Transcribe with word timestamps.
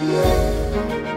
Música 0.00 1.07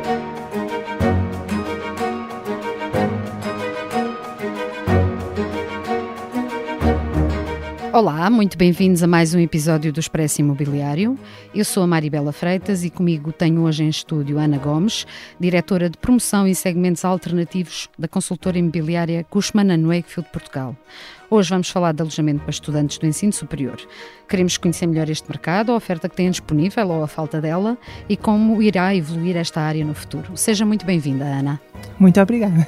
Olá, 8.01 8.31
muito 8.31 8.57
bem-vindos 8.57 9.03
a 9.03 9.07
mais 9.07 9.35
um 9.35 9.39
episódio 9.39 9.93
do 9.93 9.99
Expresso 9.99 10.41
Imobiliário. 10.41 11.19
Eu 11.53 11.63
sou 11.63 11.83
a 11.83 11.87
Maribela 11.87 12.31
Freitas 12.31 12.83
e 12.83 12.89
comigo 12.89 13.31
tenho 13.31 13.61
hoje 13.61 13.83
em 13.83 13.89
estúdio 13.89 14.39
Ana 14.39 14.57
Gomes, 14.57 15.05
diretora 15.39 15.87
de 15.87 15.99
promoção 15.99 16.47
e 16.47 16.55
segmentos 16.55 17.05
alternativos 17.05 17.87
da 17.99 18.07
consultora 18.07 18.57
imobiliária 18.57 19.23
Cushman 19.29 19.85
Wakefield 19.85 20.31
Portugal. 20.31 20.75
Hoje 21.29 21.51
vamos 21.51 21.69
falar 21.69 21.91
de 21.91 22.01
alojamento 22.01 22.39
para 22.39 22.49
estudantes 22.49 22.97
do 22.97 23.05
ensino 23.05 23.31
superior. 23.31 23.79
Queremos 24.27 24.57
conhecer 24.57 24.87
melhor 24.87 25.07
este 25.07 25.29
mercado, 25.29 25.71
a 25.71 25.75
oferta 25.75 26.09
que 26.09 26.15
têm 26.15 26.31
disponível 26.31 26.89
ou 26.89 27.03
a 27.03 27.07
falta 27.07 27.39
dela 27.39 27.77
e 28.09 28.17
como 28.17 28.63
irá 28.63 28.95
evoluir 28.95 29.37
esta 29.37 29.61
área 29.61 29.85
no 29.85 29.93
futuro. 29.93 30.35
Seja 30.35 30.65
muito 30.65 30.87
bem-vinda, 30.87 31.25
Ana. 31.25 31.61
Muito 31.99 32.19
obrigada. 32.19 32.67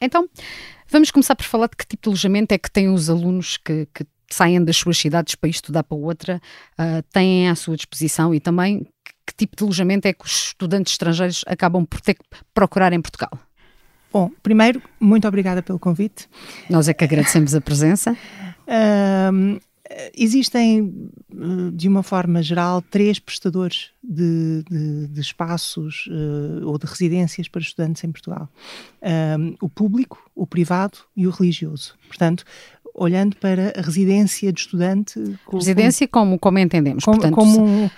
Então, 0.00 0.28
vamos 0.88 1.10
começar 1.10 1.36
por 1.36 1.44
falar 1.44 1.68
de 1.68 1.76
que 1.76 1.86
tipo 1.86 2.04
de 2.04 2.08
alojamento 2.08 2.52
é 2.52 2.58
que 2.58 2.70
têm 2.70 2.88
os 2.88 3.10
alunos 3.10 3.56
que, 3.56 3.86
que 3.94 4.06
saem 4.30 4.64
das 4.64 4.76
suas 4.76 4.96
cidades 4.96 5.34
para 5.34 5.50
estudar 5.50 5.82
para 5.82 5.96
outra, 5.96 6.40
uh, 6.78 7.02
têm 7.12 7.48
à 7.48 7.54
sua 7.54 7.76
disposição 7.76 8.34
e 8.34 8.40
também 8.40 8.86
que 9.26 9.34
tipo 9.36 9.56
de 9.56 9.64
alojamento 9.64 10.08
é 10.08 10.12
que 10.12 10.24
os 10.24 10.48
estudantes 10.48 10.92
estrangeiros 10.92 11.44
acabam 11.46 11.84
por 11.84 12.00
ter 12.00 12.14
que 12.14 12.24
procurar 12.54 12.92
em 12.92 13.00
Portugal? 13.00 13.30
Bom, 14.12 14.30
primeiro, 14.42 14.82
muito 14.98 15.28
obrigada 15.28 15.62
pelo 15.62 15.78
convite. 15.78 16.28
Nós 16.68 16.88
é 16.88 16.94
que 16.94 17.04
agradecemos 17.04 17.54
a 17.54 17.60
presença. 17.60 18.16
Existem, 20.16 21.10
de 21.74 21.88
uma 21.88 22.02
forma 22.02 22.42
geral, 22.42 22.80
três 22.80 23.18
prestadores 23.18 23.90
de, 24.02 24.62
de, 24.70 25.08
de 25.08 25.20
espaços 25.20 26.06
uh, 26.06 26.66
ou 26.66 26.78
de 26.78 26.86
residências 26.86 27.48
para 27.48 27.60
estudantes 27.60 28.04
em 28.04 28.12
Portugal: 28.12 28.48
um, 29.38 29.56
o 29.60 29.68
público, 29.68 30.30
o 30.34 30.46
privado 30.46 30.98
e 31.16 31.26
o 31.26 31.30
religioso. 31.30 31.96
Portanto, 32.06 32.44
olhando 32.94 33.36
para 33.36 33.72
a 33.76 33.80
residência 33.80 34.52
de 34.52 34.60
estudante. 34.60 35.20
Residência 35.52 36.06
como, 36.08 36.38
como 36.38 36.58
entendemos, 36.58 37.04
como, 37.04 37.18
portanto, 37.18 37.34
como 37.34 37.64
um, 37.64 37.90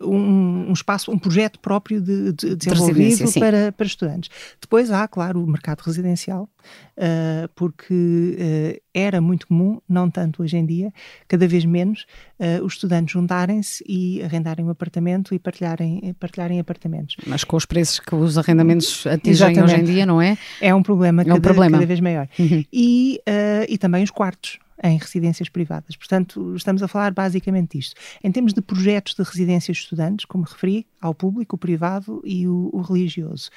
um, 0.00 0.68
um, 0.68 0.72
espaço, 0.72 1.10
um 1.10 1.18
projeto 1.18 1.58
próprio 1.58 2.00
de, 2.00 2.32
de 2.32 2.56
desenvolvido 2.56 3.30
de 3.30 3.40
para, 3.40 3.72
para 3.72 3.86
estudantes. 3.86 4.30
Depois 4.60 4.90
há, 4.90 5.06
claro, 5.08 5.42
o 5.42 5.46
mercado 5.46 5.80
residencial, 5.80 6.48
uh, 6.96 7.48
porque 7.54 7.94
uh, 7.94 8.82
era 8.92 9.20
muito 9.20 9.46
comum, 9.46 9.80
não 9.88 10.10
tanto 10.10 10.42
hoje 10.42 10.56
em 10.56 10.64
dia, 10.64 10.92
cada 11.28 11.46
vez 11.46 11.64
menos, 11.64 12.06
uh, 12.38 12.64
os 12.64 12.74
estudantes 12.74 13.12
juntarem-se 13.12 13.84
e 13.86 14.22
arrendarem 14.22 14.64
um 14.64 14.70
apartamento 14.70 15.34
e 15.34 15.38
partilharem, 15.38 16.14
partilharem 16.18 16.60
apartamentos. 16.60 17.16
Mas 17.26 17.44
com 17.44 17.56
os 17.56 17.64
preços 17.66 17.98
que 17.98 18.14
os 18.14 18.38
arrendamentos 18.38 19.06
atingem 19.06 19.32
Exatamente. 19.32 19.64
hoje 19.64 19.80
em 19.80 19.84
dia, 19.84 20.06
não 20.06 20.20
é? 20.20 20.36
É 20.60 20.74
um 20.74 20.82
problema, 20.82 21.22
é 21.22 21.24
um 21.24 21.28
cada, 21.28 21.40
problema. 21.40 21.78
cada 21.78 21.86
vez 21.86 22.00
maior. 22.00 22.28
Uhum. 22.38 22.64
E, 22.72 23.20
e 23.68 23.78
também 23.78 24.02
os 24.02 24.10
quartos 24.10 24.43
em 24.84 24.98
residências 24.98 25.48
privadas. 25.48 25.96
Portanto, 25.96 26.54
estamos 26.54 26.82
a 26.82 26.88
falar 26.88 27.10
basicamente 27.10 27.78
disto. 27.78 27.96
Em 28.22 28.30
termos 28.30 28.52
de 28.52 28.60
projetos 28.60 29.14
de 29.14 29.22
residências 29.22 29.78
de 29.78 29.82
estudantes, 29.82 30.26
como 30.26 30.44
referi, 30.44 30.86
ao 31.00 31.14
público, 31.14 31.56
o 31.56 31.58
privado 31.58 32.20
e 32.22 32.46
o, 32.46 32.68
o 32.70 32.82
religioso. 32.82 33.48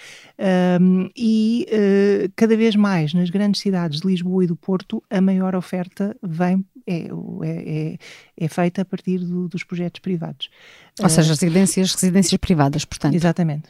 Um, 0.80 1.10
e 1.16 1.68
uh, 1.70 2.32
cada 2.34 2.56
vez 2.56 2.78
mais 2.78 3.14
nas 3.14 3.30
grandes 3.30 3.60
cidades 3.60 4.00
de 4.00 4.08
Lisboa 4.08 4.46
e 4.46 4.48
do 4.48 4.56
Porto, 4.56 5.04
a 5.10 5.20
maior 5.20 5.54
oferta 5.54 6.16
vem 6.24 6.66
é, 6.90 7.00
é, 7.00 7.10
é, 7.44 7.98
é 8.38 8.48
feita 8.48 8.84
a 8.84 8.86
partir 8.86 9.20
do, 9.20 9.50
dos 9.50 9.66
projetos 9.66 10.00
privados. 10.00 10.50
Ou 10.98 11.08
uh, 11.08 11.10
seja, 11.10 11.34
residências, 11.34 11.94
residências 11.94 12.40
privadas, 12.40 12.86
portanto. 12.86 13.16
Exatamente. 13.16 13.70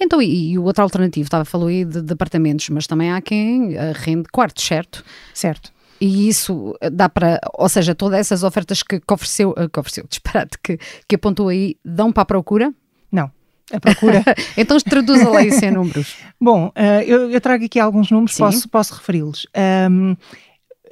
Então, 0.00 0.20
e, 0.20 0.50
e 0.50 0.58
o 0.58 0.64
outro 0.64 0.82
alternativo, 0.82 1.28
estava 1.28 1.44
falou 1.44 1.68
aí 1.68 1.84
de, 1.84 2.02
de 2.02 2.12
apartamentos, 2.12 2.68
mas 2.70 2.88
também 2.88 3.12
há 3.12 3.20
quem 3.20 3.76
rende 3.94 4.24
quartos, 4.32 4.64
certo? 4.64 5.04
Certo 5.32 5.72
e 6.02 6.28
isso 6.28 6.76
dá 6.92 7.08
para, 7.08 7.40
ou 7.54 7.68
seja, 7.68 7.94
todas 7.94 8.18
essas 8.18 8.42
ofertas 8.42 8.82
que, 8.82 8.98
que 8.98 9.14
ofereceu, 9.14 9.54
que 9.54 9.78
ofereceu, 9.78 10.04
disparate, 10.08 10.58
que, 10.60 10.76
que 11.06 11.14
apontou 11.14 11.46
aí, 11.46 11.76
dão 11.84 12.10
para 12.10 12.24
a 12.24 12.26
procura? 12.26 12.74
Não. 13.12 13.30
A 13.72 13.78
procura. 13.78 14.20
então 14.58 14.76
traduza 14.80 15.28
lá 15.28 15.44
isso 15.44 15.64
em 15.64 15.70
números. 15.70 16.16
Bom, 16.40 16.72
uh, 16.76 17.02
eu, 17.06 17.30
eu, 17.30 17.40
trago 17.40 17.64
aqui 17.64 17.78
alguns 17.78 18.10
números, 18.10 18.36
posso, 18.36 18.68
posso 18.68 18.94
referi-los. 18.94 19.46
Um, 19.88 20.16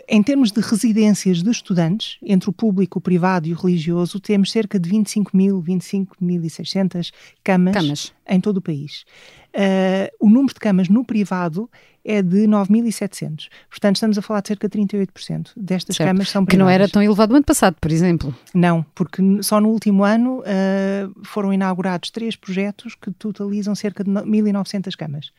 em 0.08 0.22
termos 0.22 0.52
de 0.52 0.60
residências 0.60 1.42
de 1.42 1.50
estudantes, 1.50 2.16
entre 2.22 2.48
o 2.48 2.52
público, 2.52 3.00
o 3.00 3.02
privado 3.02 3.48
e 3.48 3.52
o 3.52 3.56
religioso, 3.56 4.20
temos 4.20 4.52
cerca 4.52 4.78
de 4.78 4.88
25 4.88 5.36
mil, 5.36 5.60
25.600 5.60 7.10
camas, 7.42 7.74
camas 7.74 8.12
em 8.28 8.40
todo 8.40 8.58
o 8.58 8.62
país. 8.62 9.04
Uh, 9.54 10.08
o 10.20 10.28
número 10.28 10.54
de 10.54 10.60
camas 10.60 10.88
no 10.88 11.04
privado 11.04 11.68
é 12.04 12.22
de 12.22 12.46
9.700. 12.46 13.48
Portanto, 13.68 13.96
estamos 13.96 14.16
a 14.16 14.22
falar 14.22 14.40
de 14.40 14.48
cerca 14.48 14.68
de 14.68 14.78
38% 14.78 15.50
destas 15.56 15.96
certo. 15.96 16.08
camas 16.08 16.28
são 16.30 16.44
privadas. 16.44 16.50
Que 16.50 16.56
não 16.56 16.68
era 16.68 16.88
tão 16.88 17.02
elevado 17.02 17.30
no 17.30 17.36
ano 17.36 17.44
passado, 17.44 17.76
por 17.80 17.90
exemplo. 17.90 18.34
Não, 18.54 18.84
porque 18.94 19.22
só 19.42 19.60
no 19.60 19.68
último 19.68 20.04
ano 20.04 20.40
uh, 20.40 21.24
foram 21.24 21.52
inaugurados 21.52 22.10
três 22.10 22.36
projetos 22.36 22.94
que 22.94 23.10
totalizam 23.10 23.74
cerca 23.74 24.04
de 24.04 24.10
1.900 24.10 24.96
camas. 24.96 25.32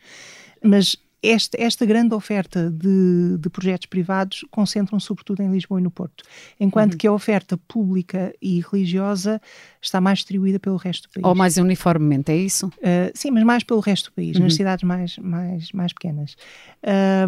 Mas 0.62 0.96
esta, 1.22 1.60
esta 1.60 1.86
grande 1.86 2.14
oferta 2.14 2.68
de, 2.70 3.38
de 3.38 3.48
projetos 3.48 3.86
privados 3.86 4.44
concentram 4.50 4.98
sobretudo 4.98 5.42
em 5.42 5.50
Lisboa 5.50 5.80
e 5.80 5.82
no 5.82 5.90
Porto, 5.90 6.24
enquanto 6.58 6.92
uhum. 6.92 6.98
que 6.98 7.06
a 7.06 7.12
oferta 7.12 7.56
pública 7.56 8.34
e 8.42 8.60
religiosa 8.60 9.40
está 9.80 10.00
mais 10.00 10.18
distribuída 10.18 10.58
pelo 10.58 10.76
resto 10.76 11.08
do 11.08 11.12
país. 11.12 11.24
Ou 11.24 11.34
mais 11.34 11.56
uniformemente, 11.56 12.32
é 12.32 12.36
isso? 12.36 12.66
Uh, 12.66 13.12
sim, 13.14 13.30
mas 13.30 13.44
mais 13.44 13.62
pelo 13.62 13.80
resto 13.80 14.10
do 14.10 14.14
país, 14.14 14.36
uhum. 14.36 14.42
nas 14.44 14.54
cidades 14.54 14.82
mais, 14.82 15.16
mais, 15.18 15.70
mais 15.72 15.92
pequenas. 15.92 16.36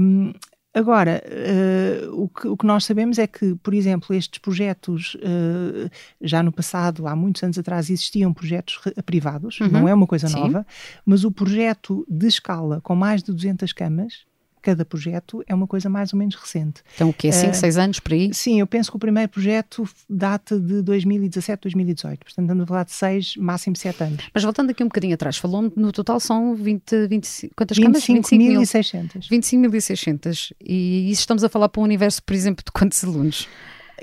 Um, 0.00 0.32
Agora, 0.74 1.22
uh, 1.24 2.22
o, 2.22 2.28
que, 2.28 2.48
o, 2.48 2.56
que, 2.56 2.66
nós 2.66 2.84
sabemos 2.84 3.16
é 3.16 3.28
que, 3.28 3.54
por 3.62 3.72
exemplo, 3.72 4.14
estes 4.14 4.40
projetos, 4.40 5.14
uh, 5.14 5.88
já 6.20 6.42
no 6.42 6.50
passado, 6.50 7.06
há 7.06 7.14
muitos 7.14 7.44
anos 7.44 7.56
atrás, 7.56 7.88
existiam 7.88 8.34
projetos 8.34 8.80
privados, 9.06 9.60
uhum. 9.60 9.68
não 9.68 9.88
é 9.88 9.94
uma 9.94 10.06
coisa 10.06 10.26
Sim. 10.26 10.40
nova, 10.40 10.66
mas 11.06 11.22
o 11.22 11.30
projeto 11.30 12.04
de 12.10 12.26
escala 12.26 12.80
com 12.80 12.96
mais 12.96 13.22
de 13.22 13.32
200 13.32 13.72
camas, 13.72 14.24
cada 14.64 14.82
projeto 14.82 15.44
é 15.46 15.54
uma 15.54 15.66
coisa 15.66 15.90
mais 15.90 16.14
ou 16.14 16.18
menos 16.18 16.34
recente. 16.34 16.82
Então 16.94 17.10
o 17.10 17.12
quê? 17.12 17.30
5, 17.30 17.54
6 17.54 17.76
uh, 17.76 17.80
anos 17.80 18.00
por 18.00 18.14
aí? 18.14 18.32
Sim, 18.32 18.60
eu 18.60 18.66
penso 18.66 18.90
que 18.90 18.96
o 18.96 18.98
primeiro 18.98 19.28
projeto 19.28 19.86
data 20.08 20.58
de 20.58 20.80
2017, 20.80 21.60
2018. 21.64 22.24
Portanto, 22.24 22.44
estamos 22.44 22.62
a 22.62 22.66
falar 22.66 22.84
de 22.84 22.92
6, 22.92 23.36
máximo 23.36 23.76
7 23.76 24.02
anos. 24.02 24.24
Mas 24.32 24.42
voltando 24.42 24.70
aqui 24.70 24.82
um 24.82 24.86
bocadinho 24.86 25.12
atrás, 25.12 25.36
falou-me 25.36 25.70
no 25.76 25.92
total 25.92 26.18
são 26.18 26.54
20, 26.54 27.06
20 27.08 27.50
quantas 27.54 27.76
25 27.76 28.26
camas? 28.26 28.72
25.600. 28.72 29.28
25.600. 29.30 30.52
E 30.58 31.10
isso 31.10 31.20
estamos 31.20 31.44
a 31.44 31.50
falar 31.50 31.68
para 31.68 31.82
um 31.82 31.84
universo, 31.84 32.22
por 32.22 32.34
exemplo, 32.34 32.64
de 32.64 32.72
quantos 32.72 33.04
alunos? 33.04 33.46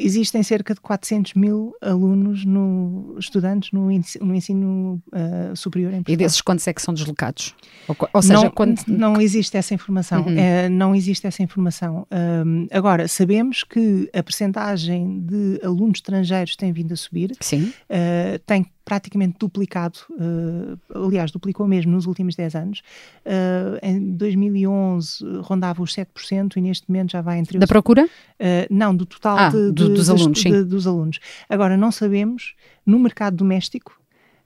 Existem 0.05 0.43
cerca 0.43 0.73
de 0.73 0.81
400 0.81 1.33
mil 1.33 1.75
alunos, 1.81 2.45
no, 2.45 3.15
estudantes 3.19 3.71
no 3.71 3.91
ensino, 3.91 4.25
no 4.25 4.35
ensino 4.35 5.03
uh, 5.07 5.55
superior 5.55 5.93
em 5.93 5.97
Portugal. 5.97 6.13
E 6.13 6.17
desses 6.17 6.41
quantos 6.41 6.67
é 6.67 6.73
que 6.73 6.81
são 6.81 6.93
deslocados? 6.93 7.55
Ou, 7.87 7.95
ou 8.13 8.21
seja, 8.21 8.43
não, 8.43 8.51
quando... 8.51 8.81
não 8.87 9.21
existe 9.21 9.57
essa 9.57 9.73
informação. 9.73 10.23
Uhum. 10.25 10.37
É, 10.37 10.69
não 10.69 10.95
existe 10.95 11.27
essa 11.27 11.43
informação. 11.43 12.07
Um, 12.11 12.67
agora, 12.71 13.07
sabemos 13.07 13.63
que 13.63 14.09
a 14.13 14.23
percentagem 14.23 15.21
de 15.21 15.59
alunos 15.63 15.97
estrangeiros 15.97 16.55
tem 16.55 16.71
vindo 16.71 16.93
a 16.93 16.97
subir. 16.97 17.35
Sim. 17.39 17.73
Uh, 17.89 18.39
tem 18.45 18.65
praticamente 18.91 19.37
duplicado, 19.39 19.99
uh, 20.09 21.05
aliás, 21.07 21.31
duplicou 21.31 21.65
mesmo 21.65 21.93
nos 21.93 22.05
últimos 22.07 22.35
10 22.35 22.55
anos. 22.55 22.79
Uh, 23.25 23.79
em 23.81 24.11
2011 24.17 25.23
rondava 25.43 25.81
os 25.81 25.95
7% 25.95 26.57
e 26.57 26.61
neste 26.61 26.89
momento 26.89 27.13
já 27.13 27.21
vai 27.21 27.39
entre... 27.39 27.57
Da 27.57 27.67
procura? 27.67 28.03
Uh, 28.03 28.67
não, 28.69 28.93
do 28.93 29.05
total 29.05 29.37
ah, 29.37 29.47
de, 29.47 29.71
do, 29.71 29.93
dos, 29.93 30.09
alunos, 30.09 30.43
de, 30.43 30.63
dos 30.65 30.85
alunos. 30.85 31.19
Agora, 31.47 31.77
não 31.77 31.89
sabemos, 31.89 32.53
no 32.85 32.99
mercado 32.99 33.37
doméstico, 33.37 33.97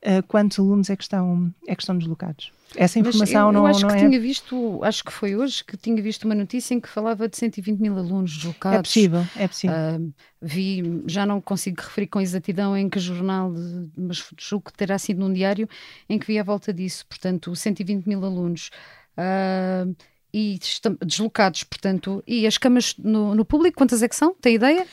uh, 0.06 0.24
quantos 0.28 0.60
alunos 0.60 0.90
é 0.90 0.96
que 0.96 1.04
estão, 1.04 1.54
é 1.68 1.75
que 1.75 1.81
estão 1.81 1.98
deslocados. 1.98 2.52
Essa 2.75 3.00
informação 3.00 3.48
eu, 3.48 3.52
não, 3.52 3.62
eu 3.62 3.68
acho 3.68 3.81
não 3.81 3.90
que 3.90 3.96
é... 3.96 4.07
tinha 4.07 4.19
visto, 4.19 4.84
acho 4.84 5.04
que 5.04 5.12
foi 5.12 5.36
hoje 5.36 5.63
que 5.63 5.78
tinha 5.78 6.02
visto 6.02 6.25
uma 6.25 6.36
notícia 6.36 6.74
em 6.74 6.80
que 6.80 6.90
falava 6.90 7.28
de 7.28 7.38
120 7.38 7.80
mil 7.80 7.98
alunos 7.98 8.36
deslocados. 8.36 8.80
É 8.80 8.81
possível, 8.81 9.25
é 9.36 9.48
possível. 9.48 9.75
Uh, 9.75 10.13
vi, 10.42 11.04
já 11.07 11.25
não 11.25 11.40
consigo 11.40 11.81
referir 11.81 12.07
com 12.07 12.19
exatidão 12.19 12.75
em 12.75 12.90
que 12.90 13.00
jornal, 13.00 13.54
de, 13.54 13.90
mas 13.98 14.24
julgo 14.38 14.66
que 14.66 14.74
terá 14.74 14.98
sido 14.98 15.19
num 15.19 15.31
diário 15.31 15.69
em 16.10 16.19
que 16.19 16.28
vi 16.28 16.38
a 16.38 16.44
volta 16.44 16.74
disso. 16.74 17.06
Portanto, 17.08 17.56
120 17.56 18.06
mil 18.06 18.24
alunos. 18.24 18.69
Uh, 19.18 19.96
e 20.34 20.60
deslocados, 21.01 21.63
portanto, 21.63 22.22
e 22.28 22.46
as 22.46 22.58
camas 22.58 22.94
no, 22.98 23.34
no 23.34 23.46
público, 23.46 23.78
quantas 23.78 24.04
é 24.04 24.10
que 24.10 24.16
são? 24.18 24.36
Tem 24.36 24.56
ideia? 24.56 24.86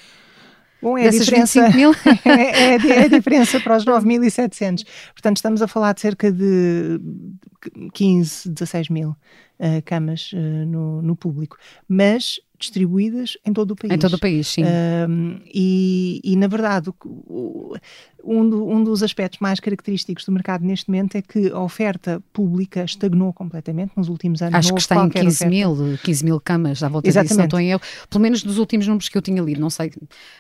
Bom, 0.82 0.98
é 0.98 1.06
a 1.06 1.10
diferença, 1.10 1.60
é, 2.26 2.30
é, 2.30 2.74
é, 2.74 3.04
a 3.04 3.08
diferença 3.08 3.60
para 3.60 3.76
os 3.76 3.84
9.700. 3.84 4.84
Portanto, 5.12 5.36
estamos 5.36 5.62
a 5.62 5.68
falar 5.68 5.92
de 5.92 6.00
cerca 6.00 6.32
de 6.32 7.00
15, 7.94 8.50
16 8.50 8.88
mil 8.88 9.10
uh, 9.10 9.82
camas 9.84 10.32
uh, 10.32 10.66
no, 10.66 11.00
no 11.00 11.14
público. 11.14 11.56
Mas 11.88 12.40
distribuídas 12.62 13.36
em 13.44 13.52
todo 13.52 13.72
o 13.72 13.76
país. 13.76 13.92
Em 13.92 13.98
todo 13.98 14.14
o 14.14 14.18
país, 14.18 14.48
sim. 14.48 14.62
E, 15.46 16.20
e, 16.24 16.36
na 16.36 16.46
verdade, 16.46 16.90
um, 18.24 18.48
do, 18.48 18.68
um, 18.68 18.82
dos 18.82 19.02
aspectos 19.02 19.40
mais 19.40 19.60
característicos 19.60 20.24
do 20.24 20.32
mercado 20.32 20.64
neste 20.64 20.88
momento 20.88 21.16
é 21.16 21.22
que 21.22 21.50
a 21.50 21.60
oferta 21.60 22.22
pública 22.32 22.84
estagnou 22.84 23.32
completamente 23.32 23.92
nos 23.96 24.08
últimos 24.08 24.42
anos. 24.42 24.54
Acho 24.54 24.74
que 24.74 24.80
está 24.80 24.96
em 24.96 25.08
15 25.08 25.26
oferta. 25.26 25.46
mil, 25.50 25.98
15 26.02 26.24
mil 26.24 26.40
camas 26.40 26.82
à 26.82 26.88
volta 26.88 27.08
Exatamente. 27.08 27.28
disso, 27.28 27.38
não 27.38 27.44
estou 27.44 27.60
em 27.60 27.70
eu. 27.70 27.80
Pelo 28.08 28.22
menos 28.22 28.42
dos 28.42 28.58
últimos 28.58 28.86
números 28.86 29.08
que 29.08 29.18
eu 29.18 29.22
tinha 29.22 29.42
lido, 29.42 29.60
não 29.60 29.70
sei. 29.70 29.92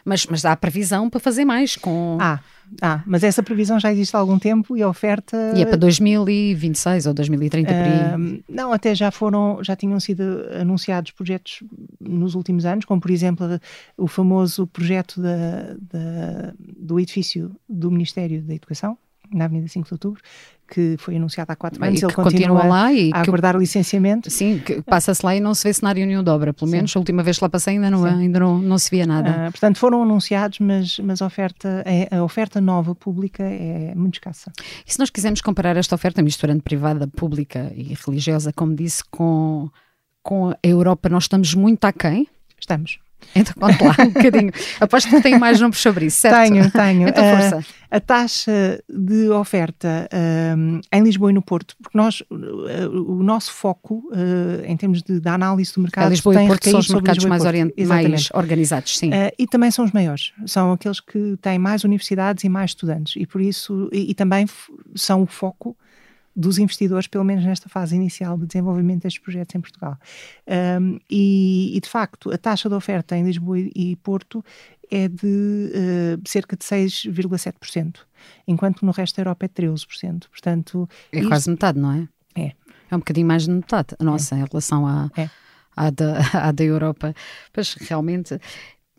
Mas, 0.04 0.26
mas 0.26 0.44
há 0.44 0.56
previsão 0.56 1.10
para 1.10 1.20
fazer 1.20 1.44
mais 1.44 1.76
com... 1.76 2.18
Ah, 2.20 2.40
ah, 2.80 3.02
mas 3.06 3.22
essa 3.22 3.42
previsão 3.42 3.78
já 3.78 3.92
existe 3.92 4.16
há 4.16 4.18
algum 4.18 4.38
tempo 4.38 4.76
e 4.76 4.82
a 4.82 4.88
oferta. 4.88 5.52
E 5.56 5.62
é 5.62 5.66
para 5.66 5.76
2026 5.76 7.06
ou 7.06 7.14
2030 7.14 7.70
uh, 7.70 7.74
por 7.74 7.82
aí? 7.82 8.44
Não, 8.48 8.72
até 8.72 8.94
já 8.94 9.10
foram, 9.10 9.62
já 9.62 9.76
tinham 9.76 9.98
sido 10.00 10.22
anunciados 10.60 11.10
projetos 11.10 11.62
nos 12.00 12.34
últimos 12.34 12.64
anos, 12.64 12.84
como 12.84 13.00
por 13.00 13.10
exemplo 13.10 13.46
o 13.96 14.06
famoso 14.06 14.66
projeto 14.66 15.20
da, 15.20 15.74
da, 15.92 16.54
do 16.58 16.98
edifício 16.98 17.54
do 17.68 17.90
Ministério 17.90 18.42
da 18.42 18.54
Educação, 18.54 18.96
na 19.32 19.46
Avenida 19.46 19.68
5 19.68 19.86
de 19.86 19.94
Outubro, 19.94 20.22
que 20.72 20.96
foi 20.98 21.16
anunciado 21.16 21.52
há 21.52 21.56
quatro 21.56 21.84
anos. 21.84 22.00
E 22.00 22.04
ele 22.04 22.12
continua, 22.12 22.48
continua 22.48 22.64
lá 22.64 22.92
e 22.92 23.10
a 23.12 23.20
aguardar 23.20 23.56
o 23.56 23.60
licenciamento. 23.60 24.30
Sim, 24.30 24.62
passa-se 24.86 25.24
lá 25.24 25.36
e 25.36 25.40
não 25.40 25.54
se 25.54 25.64
vê 25.64 25.72
cenário 25.72 26.06
nenhum 26.06 26.22
de 26.22 26.30
obra. 26.30 26.54
Pelo 26.54 26.70
menos 26.70 26.90
Sim. 26.90 26.98
a 26.98 27.00
última 27.00 27.22
vez 27.22 27.38
que 27.38 27.44
lá 27.44 27.48
passei 27.48 27.74
ainda 27.74 27.90
não, 27.90 28.04
ainda 28.04 28.40
não, 28.40 28.58
não 28.58 28.78
se 28.78 28.90
via 28.90 29.06
nada. 29.06 29.48
Uh, 29.48 29.52
portanto, 29.52 29.78
foram 29.78 30.02
anunciados, 30.02 30.58
mas, 30.60 30.98
mas 30.98 31.20
a, 31.20 31.26
oferta, 31.26 31.82
é, 31.84 32.14
a 32.14 32.24
oferta 32.24 32.60
nova 32.60 32.94
pública 32.94 33.42
é 33.42 33.94
muito 33.94 34.14
escassa. 34.14 34.50
E 34.86 34.92
se 34.92 34.98
nós 34.98 35.10
quisermos 35.10 35.42
comparar 35.42 35.76
esta 35.76 35.94
oferta 35.94 36.22
misturando 36.22 36.62
privada, 36.62 37.06
pública 37.06 37.70
e 37.74 37.94
religiosa, 38.06 38.52
como 38.52 38.74
disse, 38.74 39.02
com, 39.10 39.68
com 40.22 40.50
a 40.50 40.56
Europa, 40.62 41.08
nós 41.08 41.24
estamos 41.24 41.54
muito 41.54 41.84
aquém? 41.84 42.26
Estamos. 42.58 42.98
Então 43.34 43.54
conte 43.58 43.82
lá 43.82 43.96
um 43.98 44.10
bocadinho. 44.10 44.52
Aposto 44.80 45.08
que 45.08 45.20
tem 45.20 45.38
mais 45.38 45.60
números 45.60 45.80
sobre 45.80 46.06
isso, 46.06 46.20
certo? 46.20 46.50
Tenho, 46.50 46.70
tenho. 46.70 47.08
Então 47.08 47.24
força. 47.24 47.58
Uh, 47.58 47.82
a 47.90 48.00
taxa 48.00 48.82
de 48.88 49.28
oferta 49.28 50.08
uh, 50.10 50.80
em 50.90 51.02
Lisboa 51.02 51.30
e 51.30 51.34
no 51.34 51.42
Porto, 51.42 51.76
porque 51.82 51.96
nós, 51.96 52.22
uh, 52.22 53.10
o 53.10 53.22
nosso 53.22 53.52
foco 53.52 54.02
em 54.66 54.76
termos 54.76 55.02
de, 55.02 55.20
da 55.20 55.34
análise 55.34 55.74
do 55.74 55.80
mercado 55.82 56.06
a 56.06 56.10
Lisboa 56.10 56.34
tem 56.34 56.46
e 56.46 56.48
Porto 56.48 56.70
são 56.70 56.80
os 56.80 56.88
mercados 56.88 57.24
mais, 57.26 57.42
mais, 57.86 58.28
organizados, 58.32 58.96
sim. 58.96 59.10
e 59.38 59.46
também 59.46 59.70
são 59.70 59.84
os 59.84 59.92
maiores. 59.92 60.32
São 60.46 60.72
aqueles 60.72 61.00
que 61.00 61.36
têm 61.42 61.58
mais 61.58 61.84
universidades 61.84 62.44
e 62.44 62.48
mais 62.48 62.70
estudantes 62.70 63.14
e 63.16 63.26
por 63.26 63.40
isso, 63.40 63.90
e, 63.92 64.10
e 64.10 64.14
também 64.14 64.46
são 64.94 65.22
o 65.22 65.26
foco 65.26 65.76
dos 66.34 66.58
investidores, 66.58 67.06
pelo 67.06 67.24
menos 67.24 67.44
nesta 67.44 67.68
fase 67.68 67.94
inicial 67.94 68.38
de 68.38 68.46
desenvolvimento 68.46 69.02
destes 69.02 69.22
projetos 69.22 69.54
em 69.54 69.60
Portugal. 69.60 69.98
Um, 70.80 70.98
e, 71.10 71.76
e, 71.76 71.80
de 71.80 71.88
facto, 71.88 72.32
a 72.32 72.38
taxa 72.38 72.68
de 72.68 72.74
oferta 72.74 73.16
em 73.16 73.24
Lisboa 73.24 73.58
e 73.58 73.96
Porto 73.96 74.44
é 74.90 75.08
de 75.08 75.72
uh, 75.74 76.28
cerca 76.28 76.56
de 76.56 76.64
6,7%, 76.64 78.00
enquanto 78.46 78.84
no 78.84 78.92
resto 78.92 79.16
da 79.16 79.22
Europa 79.22 79.46
é 79.46 79.48
13%. 79.48 80.28
Portanto, 80.28 80.88
é 81.10 81.18
isto... 81.18 81.28
quase 81.28 81.50
metade, 81.50 81.78
não 81.78 81.92
é? 81.92 82.08
É. 82.34 82.52
É 82.90 82.96
um 82.96 82.98
bocadinho 82.98 83.26
mais 83.26 83.44
de 83.44 83.50
metade, 83.50 83.96
nossa, 84.00 84.34
é. 84.34 84.38
em 84.40 84.44
relação 84.44 84.86
à, 84.86 85.10
é. 85.16 85.30
à, 85.74 85.90
da, 85.90 86.18
à 86.48 86.52
da 86.52 86.64
Europa. 86.64 87.14
Pois 87.52 87.74
realmente 87.74 88.38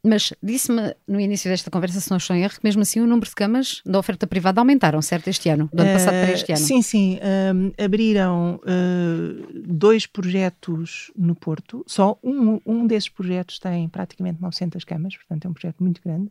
mas 0.04 0.34
disse-me 0.44 0.94
no 1.08 1.20
início 1.20 1.50
desta 1.50 1.72
conversa, 1.72 2.02
se 2.02 2.10
não 2.10 2.18
estou 2.18 2.36
em 2.36 2.44
erro, 2.44 2.54
que 2.54 2.64
mesmo 2.64 2.82
assim 2.82 3.00
o 3.00 3.08
número 3.08 3.28
de 3.28 3.36
camas 3.36 3.82
da 3.86 3.98
oferta 3.98 4.28
privada 4.28 4.60
aumentaram, 4.60 5.02
certo, 5.02 5.30
este 5.30 5.48
ano, 5.48 5.70
do 5.72 5.82
ano 5.82 5.92
uh, 5.92 5.94
passado 5.94 6.14
para 6.14 6.32
este 6.32 6.52
ano? 6.52 6.62
Sim, 6.62 6.82
sim. 6.82 7.20
Um, 7.56 7.72
abriram 7.84 8.60
uh, 8.64 9.62
dois 9.66 10.06
projetos 10.06 11.10
no 11.16 11.34
Porto. 11.36 11.86
Só 11.88 12.20
um, 12.22 12.60
um 12.66 12.86
desses 12.86 13.08
projetos 13.08 13.60
tem 13.60 13.88
praticamente 13.88 14.42
900 14.42 14.84
camas, 14.84 15.16
portanto 15.16 15.46
é 15.46 15.50
um 15.50 15.54
projeto 15.54 15.82
muito 15.82 16.02
grande. 16.04 16.30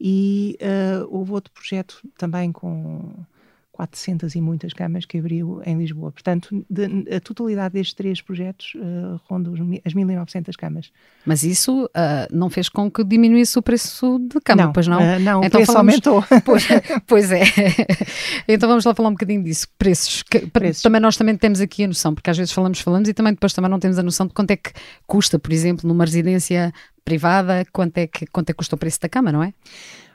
E 0.00 0.56
uh, 0.62 1.08
houve 1.10 1.32
outro 1.32 1.52
projeto 1.52 2.00
também 2.16 2.52
com 2.52 3.12
400 3.78 4.34
e 4.34 4.40
muitas 4.40 4.72
camas 4.72 5.04
que 5.04 5.18
abriu 5.18 5.62
em 5.64 5.78
Lisboa. 5.78 6.10
Portanto, 6.10 6.66
de, 6.68 7.14
a 7.14 7.20
totalidade 7.20 7.74
destes 7.74 7.94
três 7.94 8.20
projetos 8.20 8.72
uh, 8.74 9.20
ronda 9.28 9.52
as 9.84 9.94
1.900 9.94 10.56
camas. 10.56 10.90
Mas 11.24 11.44
isso 11.44 11.84
uh, 11.84 11.88
não 12.32 12.50
fez 12.50 12.68
com 12.68 12.90
que 12.90 13.04
diminuísse 13.04 13.56
o 13.56 13.62
preço 13.62 14.18
de 14.18 14.40
cama, 14.40 14.64
não, 14.64 14.72
pois 14.72 14.88
não? 14.88 14.98
Uh, 14.98 15.20
não, 15.20 15.44
então, 15.44 15.60
o 15.60 15.64
preço 15.64 15.72
falamos, 15.72 15.94
aumentou. 15.94 16.24
Pois, 16.44 16.66
pois, 17.06 17.30
é. 17.30 17.42
então 18.48 18.68
vamos 18.68 18.84
lá 18.84 18.92
falar 18.94 19.10
um 19.10 19.12
bocadinho 19.12 19.44
disso. 19.44 19.68
Preços. 19.78 20.24
Que, 20.24 20.40
Preços. 20.48 20.82
Também 20.82 21.00
nós 21.00 21.16
também 21.16 21.36
temos 21.36 21.60
aqui 21.60 21.84
a 21.84 21.86
noção, 21.86 22.14
porque 22.14 22.30
às 22.30 22.36
vezes 22.36 22.52
falamos, 22.52 22.80
falamos 22.80 23.08
e 23.08 23.14
também 23.14 23.32
depois 23.32 23.52
também 23.52 23.70
não 23.70 23.78
temos 23.78 23.96
a 23.96 24.02
noção 24.02 24.26
de 24.26 24.34
quanto 24.34 24.50
é 24.50 24.56
que 24.56 24.72
custa, 25.06 25.38
por 25.38 25.52
exemplo, 25.52 25.86
numa 25.86 26.04
residência 26.04 26.72
privada, 27.04 27.64
quanto 27.72 27.96
é 27.98 28.08
que, 28.08 28.26
quanto 28.26 28.50
é 28.50 28.52
que 28.52 28.56
custa 28.56 28.74
o 28.74 28.78
preço 28.78 29.00
da 29.00 29.08
cama, 29.08 29.30
não 29.30 29.42
é? 29.42 29.54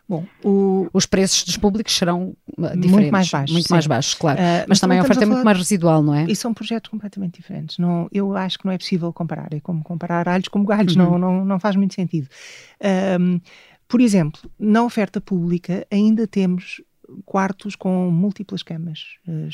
Bom, 0.08 0.26
o... 0.44 0.90
os 0.94 1.06
preços 1.06 1.44
dos 1.46 1.58
públicos 1.58 1.96
serão 1.96 2.36
diferentes. 2.58 2.92
Muito 2.92 3.12
mais 3.12 3.30
baixos. 3.30 3.54
Muito 3.54 3.68
sim. 3.68 3.74
mais 3.74 3.88
baixos, 3.88 4.14
claro. 4.16 4.40
Uh, 4.40 4.66
mas 4.68 4.80
também 4.80 5.00
a 5.00 5.02
oferta 5.02 5.22
a 5.22 5.24
é 5.24 5.26
muito 5.26 5.46
mais 5.46 5.58
residual, 5.58 6.04
não 6.04 6.14
é? 6.14 6.26
E 6.26 6.36
são 6.36 6.54
projetos 6.54 6.90
completamente 6.90 7.40
diferentes. 7.40 7.78
Não, 7.78 8.08
eu 8.12 8.36
acho 8.36 8.60
que 8.60 8.66
não 8.66 8.74
é 8.74 8.78
possível 8.78 9.12
comparar. 9.14 9.54
É 9.54 9.60
como 9.60 9.82
comparar 9.84 10.28
alhos 10.28 10.48
como 10.50 10.66
galhos. 10.66 10.96
Uhum. 10.96 11.12
Não, 11.12 11.18
não, 11.18 11.46
não 11.46 11.60
faz 11.60 11.76
muito 11.76 11.94
sentido. 11.94 12.28
Um, 13.20 13.40
por 13.88 14.02
exemplo, 14.02 14.42
na 14.60 14.84
oferta 14.84 15.22
pública 15.22 15.88
ainda 15.90 16.28
temos 16.28 16.82
quartos 17.26 17.76
com 17.76 18.10
múltiplas 18.12 18.64
camas. 18.64 19.18
Uh, 19.28 19.48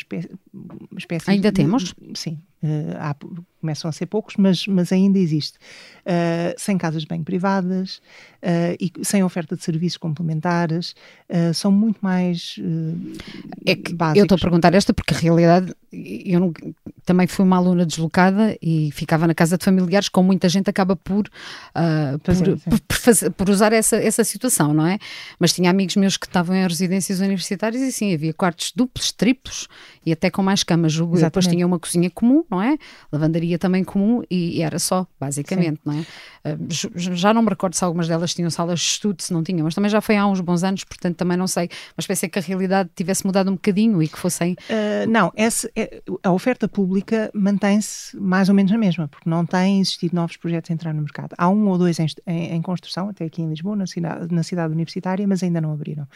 espécies 0.98 1.30
ainda 1.30 1.52
temos? 1.52 1.94
Sim. 2.16 2.40
Uh, 2.62 2.92
há, 3.00 3.16
começam 3.62 3.88
a 3.90 3.92
ser 3.92 4.06
poucos, 4.06 4.36
mas, 4.38 4.68
mas 4.68 4.92
ainda 4.92 5.18
existe. 5.18 5.58
Uh, 6.06 6.54
sem 6.58 6.78
casas 6.78 7.06
bem 7.06 7.24
privadas 7.24 8.02
uh, 8.44 8.76
e 8.80 8.92
sem 9.02 9.24
oferta 9.24 9.56
de 9.56 9.64
serviços 9.64 9.98
complementares, 9.98 10.94
são 11.54 11.72
muito 11.72 12.00
mais 12.02 12.56
é 13.66 13.76
que 13.76 13.94
básicos. 13.94 14.18
Eu 14.18 14.24
estou 14.24 14.36
a 14.36 14.40
perguntar 14.40 14.74
esta 14.74 14.94
porque 14.94 15.14
a 15.14 15.18
realidade, 15.18 15.74
eu 15.92 16.40
não, 16.40 16.54
também 17.06 17.28
fui 17.28 17.46
uma 17.46 17.58
aluna 17.58 17.86
deslocada 17.86 18.58
e 18.62 18.90
ficava 18.92 19.28
na 19.28 19.36
casa 19.36 19.58
de 19.58 19.64
familiares, 19.64 20.10
com 20.10 20.24
muita 20.24 20.50
gente 20.50 20.70
acaba 20.70 20.96
por, 20.96 21.30
por, 21.30 21.32
é, 21.76 22.18
por, 22.18 22.80
por, 22.80 22.98
fazer, 22.98 23.30
por, 23.32 23.50
usar 23.50 23.74
essa, 23.74 23.98
essa 23.98 24.24
situação, 24.24 24.74
não 24.74 24.88
é? 24.88 24.98
Mas 25.38 25.54
tinha 25.54 25.70
amigos 25.70 25.96
meus 25.98 26.18
que 26.18 26.26
estavam 26.26 26.56
em 26.56 26.68
residências 26.68 27.20
universitárias 27.20 27.82
e 27.82 27.92
sim, 27.92 28.12
havia 28.12 28.34
quartos 28.34 28.72
duplos, 28.76 29.12
triplos 29.12 29.68
e 30.04 30.12
até 30.12 30.32
com 30.32 30.42
mais 30.42 30.64
camas. 30.64 30.98
Depois 30.98 31.46
tinha 31.46 31.66
uma 31.66 31.78
cozinha 31.78 32.10
comum 32.10 32.44
não 32.50 32.62
é? 32.62 32.78
Lavandaria 33.12 33.58
também 33.58 33.84
comum 33.84 34.22
e, 34.30 34.62
era 34.62 34.80
só, 34.80 35.08
basicamente, 35.20 35.76
Sim. 35.76 35.82
não 35.86 35.94
é? 35.94 36.52
Uh, 36.54 36.68
já 36.96 37.34
não 37.34 37.42
me 37.42 37.50
recordo 37.50 37.76
se 37.76 37.84
algumas 37.84 38.08
delas 38.08 38.34
tinham 38.34 38.50
salas 38.50 38.80
de 38.80 38.86
estudo, 38.86 39.22
se 39.22 39.34
não 39.34 39.44
tinham, 39.44 39.64
mas 39.64 39.76
também 39.76 39.90
já 39.90 40.02
foi 40.02 40.18
há 40.18 40.26
uns 40.26 40.42
bons 40.42 40.64
anos, 40.64 40.84
portanto 40.84 41.18
também 41.18 41.38
não 41.38 41.48
sei. 41.48 41.70
Mas 41.96 42.08
pensei 42.08 42.30
que 42.30 42.40
a 42.40 42.42
realidade 42.42 42.90
tivesse 42.96 43.26
mudado 43.26 43.50
um 43.50 43.54
bocadinho 43.54 44.02
e 44.02 44.08
que 44.08 44.18
fossem. 44.18 44.54
Uh, 44.70 45.10
não, 45.10 45.32
esse, 45.36 45.72
é, 45.76 46.02
a 46.24 46.32
oferta 46.32 46.68
pública 46.68 47.30
mantém-se 47.34 48.18
mais 48.18 48.50
ou 48.50 48.56
menos 48.56 48.72
a 48.72 48.78
mesma, 48.78 49.08
porque 49.08 49.30
não 49.30 49.46
têm 49.46 49.80
existido 49.82 50.16
novos 50.16 50.38
projetos 50.38 50.72
a 50.72 50.74
entrar 50.74 50.94
no 50.94 51.02
mercado. 51.02 51.34
Há 51.38 51.50
um 51.50 51.68
ou 51.68 51.78
dois 51.78 52.00
em, 52.00 52.08
em, 52.26 52.56
em 52.56 52.62
construção, 52.62 53.10
até 53.10 53.26
aqui 53.26 53.42
em 53.42 53.50
Lisboa, 53.50 53.76
na 53.76 53.88
cidade, 53.88 54.34
na 54.34 54.44
cidade 54.44 54.74
universitária, 54.74 55.28
mas 55.28 55.44
ainda 55.44 55.62
não 55.62 55.72
abriram. 55.74 56.08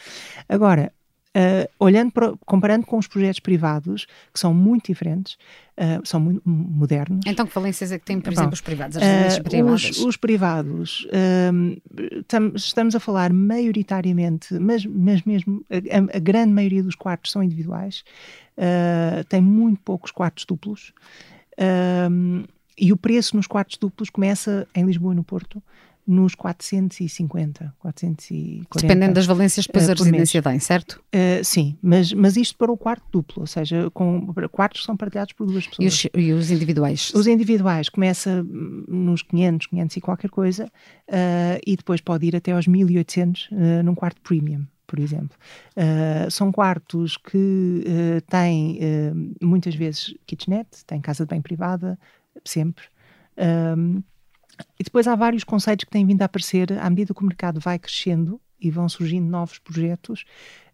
Agora, 0.48 0.92
Uh, 1.36 1.68
olhando 1.80 2.12
para, 2.12 2.32
comparando 2.46 2.86
com 2.86 2.96
os 2.96 3.08
projetos 3.08 3.40
privados, 3.40 4.06
que 4.32 4.38
são 4.38 4.54
muito 4.54 4.86
diferentes, 4.86 5.34
uh, 5.76 6.06
são 6.06 6.20
muito 6.20 6.40
modernos. 6.48 7.24
Então, 7.26 7.44
que 7.44 7.52
falências 7.52 7.90
é 7.90 7.98
que 7.98 8.04
têm, 8.04 8.20
por 8.20 8.32
exemplo, 8.32 8.52
os 8.52 8.60
privados? 8.60 8.96
As 8.96 9.38
uh, 9.38 9.42
privadas? 9.42 9.90
Os, 9.90 9.98
os 9.98 10.16
privados, 10.16 11.08
tam, 12.28 12.52
estamos 12.54 12.94
a 12.94 13.00
falar 13.00 13.32
maioritariamente, 13.32 14.54
mas, 14.60 14.86
mas 14.86 15.24
mesmo 15.24 15.66
a, 15.68 16.16
a 16.16 16.20
grande 16.20 16.52
maioria 16.52 16.84
dos 16.84 16.94
quartos 16.94 17.32
são 17.32 17.42
individuais, 17.42 18.04
tem 19.28 19.40
muito 19.40 19.80
poucos 19.80 20.12
quartos 20.12 20.44
duplos. 20.44 20.92
e 22.78 22.92
o 22.92 22.96
preço 22.96 23.34
nos 23.34 23.48
quartos 23.48 23.76
duplos 23.76 24.08
começa 24.08 24.68
em 24.72 24.84
Lisboa 24.84 25.12
e 25.12 25.16
no 25.16 25.24
Porto 25.24 25.60
nos 26.06 26.34
450, 26.34 27.74
440. 27.78 28.86
Dependendo 28.86 29.14
das 29.14 29.26
valências, 29.26 29.66
depois 29.66 29.88
uh, 29.88 29.92
a 29.92 29.94
residência 29.94 30.38
mês. 30.38 30.44
tem, 30.44 30.58
certo? 30.58 31.02
Uh, 31.14 31.44
sim, 31.44 31.76
mas, 31.82 32.12
mas 32.12 32.36
isto 32.36 32.56
para 32.58 32.70
o 32.70 32.76
quarto 32.76 33.04
duplo, 33.10 33.42
ou 33.42 33.46
seja, 33.46 33.90
com 33.90 34.32
quartos 34.50 34.80
que 34.80 34.86
são 34.86 34.96
partilhados 34.96 35.32
por 35.32 35.46
duas 35.46 35.66
pessoas. 35.66 35.84
E 35.84 36.08
os, 36.08 36.24
e 36.26 36.32
os 36.32 36.50
individuais? 36.50 37.12
Os 37.14 37.26
individuais 37.26 37.88
começa 37.88 38.42
nos 38.42 39.22
500, 39.22 39.66
500 39.68 39.96
e 39.96 40.00
qualquer 40.00 40.30
coisa, 40.30 40.66
uh, 40.66 41.60
e 41.66 41.76
depois 41.76 42.00
pode 42.00 42.26
ir 42.26 42.36
até 42.36 42.52
aos 42.52 42.66
1800 42.66 43.48
uh, 43.50 43.82
num 43.82 43.94
quarto 43.94 44.20
premium 44.20 44.66
por 44.86 44.98
exemplo. 44.98 45.36
Uh, 45.76 46.30
são 46.30 46.52
quartos 46.52 47.16
que 47.16 47.84
uh, 47.86 48.20
têm 48.28 48.78
uh, 48.78 49.44
muitas 49.44 49.74
vezes 49.74 50.14
kitchenette, 50.26 50.84
têm 50.84 51.00
casa 51.00 51.24
de 51.24 51.30
bem 51.30 51.42
privada, 51.42 51.98
sempre. 52.44 52.84
E 54.78 54.84
depois 54.84 55.06
há 55.06 55.14
vários 55.14 55.44
conceitos 55.44 55.84
que 55.84 55.90
têm 55.90 56.06
vindo 56.06 56.22
a 56.22 56.26
aparecer 56.26 56.72
à 56.78 56.88
medida 56.90 57.14
que 57.14 57.22
o 57.22 57.26
mercado 57.26 57.60
vai 57.60 57.78
crescendo 57.78 58.40
e 58.60 58.70
vão 58.70 58.88
surgindo 58.88 59.28
novos 59.28 59.58
projetos, 59.58 60.24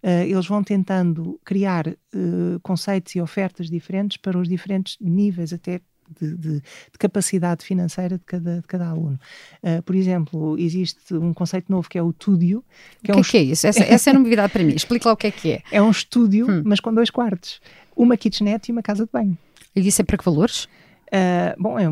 uh, 0.03 0.23
eles 0.25 0.47
vão 0.47 0.63
tentando 0.63 1.41
criar 1.45 1.89
uh, 1.89 2.61
conceitos 2.63 3.15
e 3.15 3.21
ofertas 3.21 3.69
diferentes 3.69 4.17
para 4.17 4.39
os 4.39 4.49
diferentes 4.49 4.97
níveis 5.01 5.53
até 5.53 5.81
de, 6.21 6.37
de, 6.37 6.55
de, 6.61 6.99
capacidade 6.99 7.65
financeira 7.65 8.19
de 8.19 8.25
cada, 8.25 8.61
de 8.61 8.67
cada 8.67 8.89
aluno. 8.89 9.19
Uh, 9.63 9.83
por 9.83 9.95
exemplo, 9.95 10.59
existe 10.59 11.15
um 11.15 11.33
conceito 11.33 11.71
novo 11.71 11.89
que 11.89 11.99
é 11.99 12.03
o 12.03 12.13
Túdio. 12.13 12.65
Que 13.03 13.13
o 13.13 13.15
que 13.15 13.19
é, 13.19 13.21
um... 13.21 13.23
que 13.23 13.37
é 13.37 13.43
isso? 13.43 13.67
Essa, 13.67 13.85
essa 13.85 14.11
é 14.11 14.13
novidade 14.13 14.53
para 14.53 14.65
mim. 14.65 14.75
Explica 14.75 15.09
lá 15.09 15.13
o 15.13 15.17
que 15.17 15.29
é 15.29 15.31
que 15.31 15.53
é. 15.53 15.63
É 15.71 15.83
um 15.83 15.91
estúdio, 15.91 16.51
hum. 16.51 16.63
mas 16.65 16.81
com 16.81 16.93
dois 16.93 17.11
quartos. 17.11 17.61
Uma 17.97 18.17
kitchenette 18.17 18.71
e 18.71 18.73
uma 18.73 18.83
casa 18.83 19.05
de 19.05 19.11
banho. 19.13 19.37
E 19.75 19.87
isso 19.87 20.01
é 20.03 20.05
para 20.05 20.19
que 20.19 20.25
valores? 20.25 20.69
Uh, 21.13 21.61
bom, 21.61 21.77
é, 21.77 21.87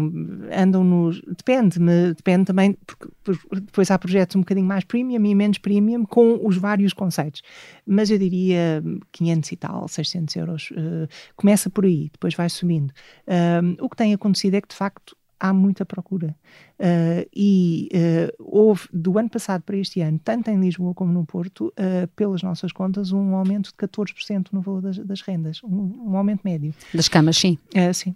andam 0.63 0.85
nos. 0.85 1.21
Depende, 1.23 1.81
me, 1.81 2.15
depende 2.15 2.45
também, 2.45 2.79
porque, 2.87 3.09
porque, 3.25 3.61
depois 3.61 3.91
há 3.91 3.99
projetos 3.99 4.37
um 4.37 4.41
bocadinho 4.41 4.67
mais 4.67 4.85
premium 4.85 5.25
e 5.25 5.35
menos 5.35 5.59
premium 5.59 6.05
com 6.05 6.39
os 6.47 6.57
vários 6.57 6.93
conceitos. 6.93 7.43
Mas 7.85 8.11
eu 8.11 8.19
diria 8.19 8.83
500 9.11 9.53
e 9.53 9.57
tal, 9.57 9.89
600 9.89 10.37
euros. 10.37 10.71
Uh, 10.71 11.09
começa 11.35 11.69
por 11.69 11.85
aí, 11.85 12.09
depois 12.13 12.35
vai 12.35 12.49
subindo. 12.49 12.91
Uh, 13.27 13.85
o 13.85 13.89
que 13.89 13.97
tem 13.97 14.15
acontecido 14.15 14.55
é 14.55 14.61
que, 14.61 14.69
de 14.69 14.77
facto, 14.77 15.17
há 15.39 15.53
muita 15.53 15.85
procura. 15.85 16.35
Uh, 16.79 17.29
e 17.35 17.89
uh, 17.93 18.35
houve, 18.39 18.89
do 18.93 19.19
ano 19.19 19.29
passado 19.29 19.63
para 19.63 19.77
este 19.77 20.01
ano, 20.01 20.21
tanto 20.23 20.51
em 20.51 20.59
Lisboa 20.61 20.95
como 20.95 21.13
no 21.13 21.25
Porto, 21.25 21.69
uh, 21.69 22.07
pelas 22.15 22.43
nossas 22.43 22.73
contas, 22.73 23.13
um 23.13 23.35
aumento 23.35 23.71
de 23.71 23.77
14% 23.77 24.49
no 24.53 24.61
valor 24.61 24.83
das, 24.83 24.99
das 24.99 25.21
rendas, 25.21 25.63
um, 25.63 26.09
um, 26.09 26.17
aumento 26.17 26.43
médio. 26.45 26.75
Das 26.93 27.09
camas, 27.09 27.37
sim. 27.37 27.59
sim. 27.93 28.15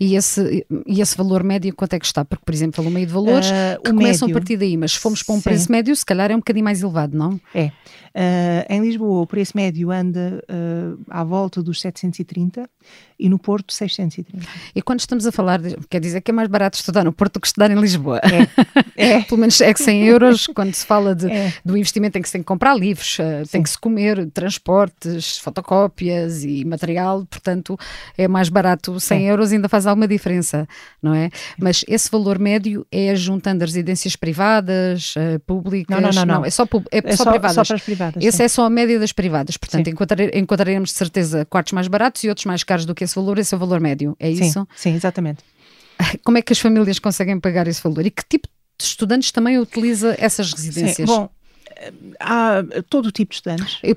E 0.00 0.16
esse, 0.16 0.66
e 0.86 1.00
esse 1.00 1.16
valor 1.16 1.42
médio 1.42 1.74
quanto 1.74 1.94
é 1.94 1.98
que 1.98 2.06
está? 2.06 2.24
Porque, 2.24 2.44
por 2.44 2.54
exemplo, 2.54 2.76
falou 2.76 2.90
meio 2.90 3.06
de 3.06 3.12
valores 3.12 3.50
que 3.82 3.90
começam 3.90 4.28
médio, 4.28 4.36
a 4.36 4.40
partir 4.40 4.56
daí, 4.56 4.76
mas 4.76 4.92
se 4.92 4.98
formos 4.98 5.22
para 5.22 5.34
um 5.34 5.38
sim. 5.38 5.44
preço 5.44 5.72
médio, 5.72 5.94
se 5.94 6.04
calhar 6.04 6.30
é 6.30 6.34
um 6.34 6.38
bocadinho 6.38 6.64
mais 6.64 6.82
elevado, 6.82 7.16
não? 7.16 7.40
É. 7.54 7.70
em 8.68 8.80
Lisboa, 8.80 9.22
o 9.22 9.26
preço 9.26 9.52
médio 9.56 9.90
anda 9.90 10.42
à 11.08 11.24
volta 11.24 11.62
dos 11.62 11.80
730 11.80 12.68
e 13.20 13.28
no 13.28 13.38
Porto, 13.38 13.72
630. 13.72 14.46
E 14.74 14.80
quando 14.80 15.00
estamos 15.00 15.26
a 15.26 15.32
falar, 15.32 15.60
de, 15.60 15.76
quer 15.88 16.00
dizer 16.00 16.22
que 16.22 16.30
é 16.30 16.34
mais 16.34 16.48
barato 16.48 16.78
estudar 16.78 17.04
no 17.04 17.12
Porto 17.12 17.34
do 17.34 17.40
que 17.40 17.46
estudar 17.46 17.70
em 17.70 17.78
Lisboa? 17.78 18.18
É. 18.96 18.96
é. 19.18 19.22
Pelo 19.22 19.40
menos 19.40 19.60
é 19.60 19.74
que 19.74 19.82
100 19.82 20.06
euros, 20.06 20.46
quando 20.46 20.74
se 20.74 20.86
fala 20.86 21.14
de, 21.14 21.30
é. 21.30 21.52
do 21.62 21.76
investimento 21.76 22.16
em 22.16 22.22
que 22.22 22.28
se 22.28 22.32
tem 22.32 22.40
que 22.40 22.46
comprar 22.46 22.74
livros, 22.74 23.18
uh, 23.18 23.46
tem 23.50 23.62
que 23.62 23.68
se 23.68 23.78
comer, 23.78 24.30
transportes, 24.30 25.36
fotocópias 25.36 26.44
e 26.44 26.64
material, 26.64 27.26
portanto 27.26 27.78
é 28.16 28.26
mais 28.26 28.48
barato 28.48 28.98
100 28.98 29.18
é. 29.18 29.30
euros 29.30 29.52
ainda 29.60 29.68
faz 29.68 29.86
alguma 29.86 30.08
diferença, 30.08 30.66
não 31.02 31.14
é? 31.14 31.30
Mas 31.58 31.84
esse 31.86 32.10
valor 32.10 32.38
médio 32.38 32.86
é 32.90 33.14
juntando 33.14 33.62
as 33.64 33.70
residências 33.70 34.16
privadas, 34.16 35.14
uh, 35.16 35.38
públicas? 35.40 35.94
Não, 35.94 36.10
não, 36.10 36.26
não, 36.26 36.34
não. 36.40 36.44
é 36.44 36.50
só, 36.50 36.64
é, 36.90 36.98
é 37.04 37.16
só, 37.16 37.24
só, 37.24 37.30
privadas. 37.30 37.54
Só 37.54 37.64
para 37.64 37.76
as 37.76 37.82
privadas. 37.82 38.24
Esse 38.24 38.38
sim. 38.38 38.42
é 38.42 38.48
só 38.48 38.64
a 38.64 38.70
média 38.70 38.98
das 38.98 39.12
privadas, 39.12 39.56
portanto 39.56 39.88
enquadraremos 40.34 40.90
de 40.90 40.96
certeza 40.96 41.44
quartos 41.44 41.72
mais 41.72 41.88
baratos 41.88 42.24
e 42.24 42.28
outros 42.28 42.46
mais 42.46 42.64
caros 42.64 42.84
do 42.84 42.94
que 42.94 43.04
esse 43.04 43.14
valor, 43.14 43.38
esse 43.38 43.54
é 43.54 43.56
o 43.56 43.60
valor 43.60 43.80
médio, 43.80 44.16
é 44.18 44.34
sim, 44.34 44.44
isso? 44.44 44.68
Sim, 44.74 44.94
exatamente. 44.94 45.44
como 46.24 46.38
é 46.38 46.42
que 46.42 46.52
as 46.52 46.58
famílias 46.58 46.98
conseguem 46.98 47.38
pagar 47.38 47.66
esse 47.68 47.82
valor 47.82 48.04
e 48.04 48.10
que 48.10 48.22
tipo 48.28 48.48
de 48.78 48.84
estudantes 48.84 49.30
também 49.30 49.58
utiliza 49.58 50.16
essas 50.18 50.52
residências? 50.52 51.08
Sim, 51.08 51.16
bom, 51.16 51.30
há 52.18 52.62
todo 52.88 53.10
tipo 53.10 53.30
de 53.30 53.36
estudantes. 53.36 53.78
Eu, 53.82 53.96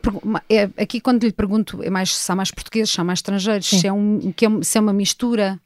é, 0.50 0.64
aqui 0.82 1.00
quando 1.00 1.24
lhe 1.24 1.34
pergunto 1.34 1.84
é 1.84 1.90
mais, 1.90 2.16
se 2.16 2.32
há 2.32 2.36
mais 2.36 2.52
portugueses, 2.52 2.92
se 2.92 3.02
há 3.02 3.04
mais 3.04 3.20
estrangeiros, 3.20 3.68
se 3.68 3.88
é, 3.88 3.94
um, 3.94 4.32
que 4.32 4.46
é, 4.46 4.50
se 4.62 4.78
é 4.78 4.82
uma 4.82 4.94
mistura. 4.94 5.60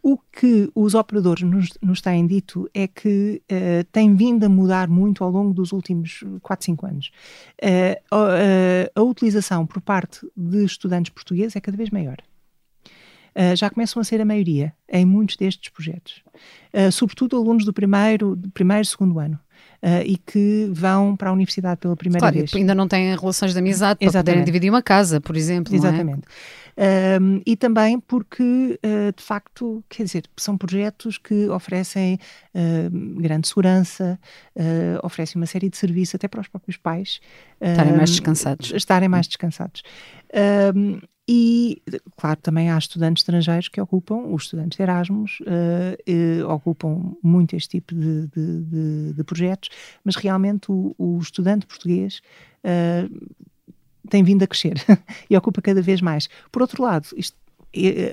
O 0.00 0.16
que 0.16 0.70
os 0.74 0.94
operadores 0.94 1.42
nos, 1.42 1.70
nos 1.82 2.00
têm 2.00 2.26
dito 2.26 2.70
é 2.72 2.86
que 2.86 3.42
uh, 3.50 3.84
tem 3.90 4.14
vindo 4.14 4.44
a 4.44 4.48
mudar 4.48 4.88
muito 4.88 5.24
ao 5.24 5.30
longo 5.30 5.52
dos 5.52 5.72
últimos 5.72 6.22
4, 6.40 6.66
5 6.66 6.86
anos. 6.86 7.10
Uh, 7.60 8.16
uh, 8.16 8.90
a 8.94 9.02
utilização 9.02 9.66
por 9.66 9.82
parte 9.82 10.20
de 10.36 10.64
estudantes 10.64 11.12
portugueses 11.12 11.56
é 11.56 11.60
cada 11.60 11.76
vez 11.76 11.90
maior. 11.90 12.16
Uh, 13.34 13.56
já 13.56 13.68
começam 13.68 14.00
a 14.00 14.04
ser 14.04 14.20
a 14.20 14.24
maioria 14.24 14.72
em 14.88 15.04
muitos 15.04 15.36
destes 15.36 15.68
projetos. 15.68 16.22
Sobretudo 16.92 17.36
alunos 17.36 17.64
do 17.64 17.72
primeiro, 17.72 18.36
do 18.36 18.50
primeiro 18.50 18.84
segundo 18.84 19.18
ano. 19.18 19.38
Uh, 19.80 20.02
e 20.04 20.16
que 20.16 20.68
vão 20.72 21.14
para 21.14 21.30
a 21.30 21.32
universidade 21.32 21.78
pela 21.78 21.94
primeira 21.94 22.18
claro, 22.18 22.34
vez. 22.34 22.52
ainda 22.52 22.74
não 22.74 22.88
têm 22.88 23.14
relações 23.14 23.52
de 23.52 23.60
amizade 23.60 23.98
Exatamente. 24.00 24.12
para 24.12 24.20
poderem 24.22 24.44
dividir 24.44 24.70
uma 24.70 24.82
casa, 24.82 25.20
por 25.20 25.36
exemplo. 25.36 25.72
Exatamente. 25.72 26.22
É? 26.80 27.18
e 27.44 27.56
também 27.56 27.98
porque, 27.98 28.78
uh, 28.84 29.12
de 29.16 29.22
facto, 29.22 29.82
quer 29.88 30.04
dizer, 30.04 30.24
são 30.36 30.56
projetos 30.56 31.18
que 31.18 31.48
oferecem 31.48 32.18
uh, 32.54 33.20
grande 33.20 33.48
segurança, 33.48 34.18
oferecem 35.02 35.40
uma 35.40 35.46
série 35.46 35.68
de 35.68 35.76
serviços 35.76 36.16
até 36.16 36.26
para 36.28 36.40
os 36.40 36.48
próprios 36.48 36.76
pais. 36.76 37.20
Estarem 37.60 37.92
mais 37.92 38.10
descansados. 38.10 38.72
Estarem 38.72 39.08
mais 39.08 39.26
descansados. 39.26 39.82
E, 41.30 41.82
claro, 42.16 42.40
também 42.40 42.70
há 42.70 42.78
estudantes 42.78 43.20
estrangeiros 43.20 43.68
que 43.68 43.78
ocupam, 43.78 44.32
os 44.32 44.44
estudantes 44.44 44.78
de 44.78 44.82
Erasmus, 44.82 45.40
uh, 45.40 46.42
uh, 46.42 46.48
ocupam 46.48 47.14
muito 47.22 47.54
este 47.54 47.68
tipo 47.68 47.94
de, 47.94 48.26
de, 48.28 48.62
de, 48.62 49.12
de 49.12 49.24
projetos, 49.24 49.68
mas 50.02 50.16
realmente 50.16 50.72
o, 50.72 50.94
o 50.96 51.18
estudante 51.18 51.66
português 51.66 52.22
uh, 52.64 53.28
tem 54.08 54.24
vindo 54.24 54.42
a 54.42 54.46
crescer 54.46 54.82
e 55.28 55.36
ocupa 55.36 55.60
cada 55.60 55.82
vez 55.82 56.00
mais. 56.00 56.30
Por 56.50 56.62
outro 56.62 56.82
lado, 56.82 57.08
isto, 57.14 57.36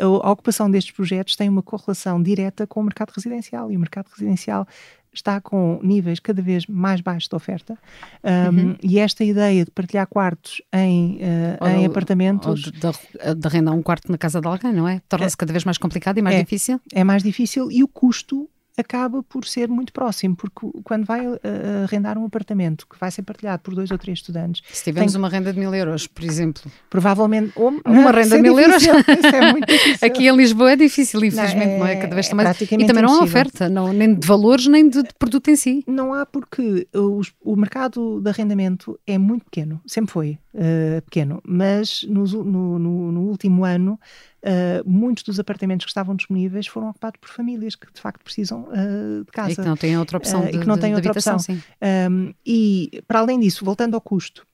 a 0.01 0.31
ocupação 0.31 0.69
destes 0.69 0.93
projetos 0.93 1.37
tem 1.37 1.47
uma 1.47 1.63
correlação 1.63 2.21
direta 2.21 2.67
com 2.67 2.81
o 2.81 2.83
mercado 2.83 3.11
residencial 3.15 3.71
e 3.71 3.77
o 3.77 3.79
mercado 3.79 4.09
residencial 4.09 4.67
está 5.15 5.39
com 5.41 5.79
níveis 5.81 6.19
cada 6.19 6.41
vez 6.41 6.65
mais 6.67 7.01
baixos 7.01 7.27
de 7.27 7.35
oferta 7.35 7.77
um, 8.23 8.57
uhum. 8.57 8.75
e 8.81 8.99
esta 8.99 9.23
ideia 9.23 9.65
de 9.65 9.71
partilhar 9.71 10.07
quartos 10.07 10.61
em, 10.73 11.19
uh, 11.61 11.67
em 11.67 11.85
apartamentos... 11.85 12.47
Ou 12.47 12.55
de, 12.55 12.71
de, 12.71 13.35
de, 13.35 13.47
arrendar 13.47 13.73
um 13.73 13.81
quarto 13.81 14.11
na 14.11 14.17
casa 14.17 14.41
de 14.41 14.47
alguém, 14.47 14.73
não 14.73 14.87
é? 14.87 15.01
Torna-se 15.07 15.35
é, 15.35 15.37
cada 15.37 15.51
vez 15.51 15.63
mais 15.63 15.77
complicado 15.77 16.17
e 16.17 16.21
mais 16.21 16.35
é, 16.35 16.43
difícil? 16.43 16.79
É 16.93 17.03
mais 17.03 17.23
difícil 17.23 17.71
e 17.71 17.83
o 17.83 17.87
custo 17.87 18.49
acaba 18.77 19.23
por 19.23 19.45
ser 19.45 19.69
muito 19.69 19.93
próximo, 19.93 20.35
porque 20.35 20.67
quando 20.83 21.05
vai 21.05 21.25
uh, 21.25 21.39
arrendar 21.83 22.17
um 22.17 22.25
apartamento 22.25 22.85
que 22.87 22.99
vai 22.99 23.09
ser 23.09 23.23
partilhado 23.23 23.61
por 23.63 23.73
dois 23.73 23.91
ou 23.91 23.97
três 23.97 24.19
estudantes. 24.19 24.61
Se 24.71 24.83
tivermos 24.83 25.13
tem... 25.13 25.19
uma 25.19 25.29
renda 25.29 25.53
de 25.53 25.59
mil 25.59 25.73
euros, 25.73 26.07
por 26.07 26.23
exemplo. 26.23 26.63
Provavelmente. 26.89 27.53
Ou, 27.55 27.73
uma 27.85 28.11
renda 28.11 28.35
de 28.35 28.41
mil 28.41 28.55
difícil. 28.55 28.93
euros. 28.93 29.05
É 29.33 29.51
muito 29.51 29.67
difícil. 29.71 30.07
Aqui 30.07 30.27
em 30.27 30.35
Lisboa 30.35 30.71
é 30.71 30.75
difícil, 30.75 31.23
infelizmente, 31.23 31.65
não 31.65 31.73
é? 31.73 31.79
Não 31.79 31.87
é? 31.87 31.95
Cada 31.95 32.13
vez 32.15 32.29
é 32.29 32.33
mais. 32.33 32.61
E 32.61 32.85
também 32.85 33.03
não 33.03 33.21
há 33.21 33.23
oferta, 33.23 33.69
não, 33.69 33.93
nem 33.93 34.13
de 34.13 34.27
valores, 34.27 34.67
nem 34.67 34.87
de, 34.89 35.03
de 35.03 35.13
produto 35.17 35.49
em 35.49 35.55
si. 35.55 35.83
Não 35.87 36.13
há, 36.13 36.25
porque 36.25 36.87
os, 36.93 37.33
o 37.43 37.55
mercado 37.55 38.19
de 38.21 38.29
arrendamento 38.29 38.99
é 39.05 39.17
muito 39.17 39.45
pequeno, 39.45 39.81
sempre 39.85 40.11
foi 40.11 40.39
uh, 40.53 41.01
pequeno, 41.03 41.41
mas 41.45 42.05
no, 42.07 42.23
no, 42.23 42.79
no, 42.79 43.11
no 43.11 43.21
último 43.21 43.63
ano 43.63 43.99
uh, 44.45 44.89
muitos 44.89 45.23
dos 45.23 45.39
apartamentos 45.39 45.85
que 45.85 45.89
estavam 45.89 46.15
disponíveis 46.15 46.67
foram 46.67 46.89
ocupados 46.89 47.19
por 47.19 47.29
famílias 47.29 47.75
que 47.75 47.91
de 47.91 47.99
facto 47.99 48.23
precisam 48.23 48.67
uh, 48.69 49.25
de 49.25 49.31
casa. 49.31 49.51
E 49.51 49.55
que 49.55 49.61
não 49.61 49.75
têm 49.75 49.97
outra 49.97 50.17
opção. 50.17 50.41
Uh, 50.41 50.51
de, 50.51 50.57
e 50.57 50.59
que 50.59 50.67
não 50.67 50.77
têm 50.77 50.95
outra 50.95 51.11
opção. 51.11 51.37
Um, 52.09 52.33
e 52.45 53.03
para 53.07 53.19
além 53.19 53.39
disso, 53.39 53.65
voltando 53.65 53.95
ao 53.95 54.01
custo, 54.01 54.45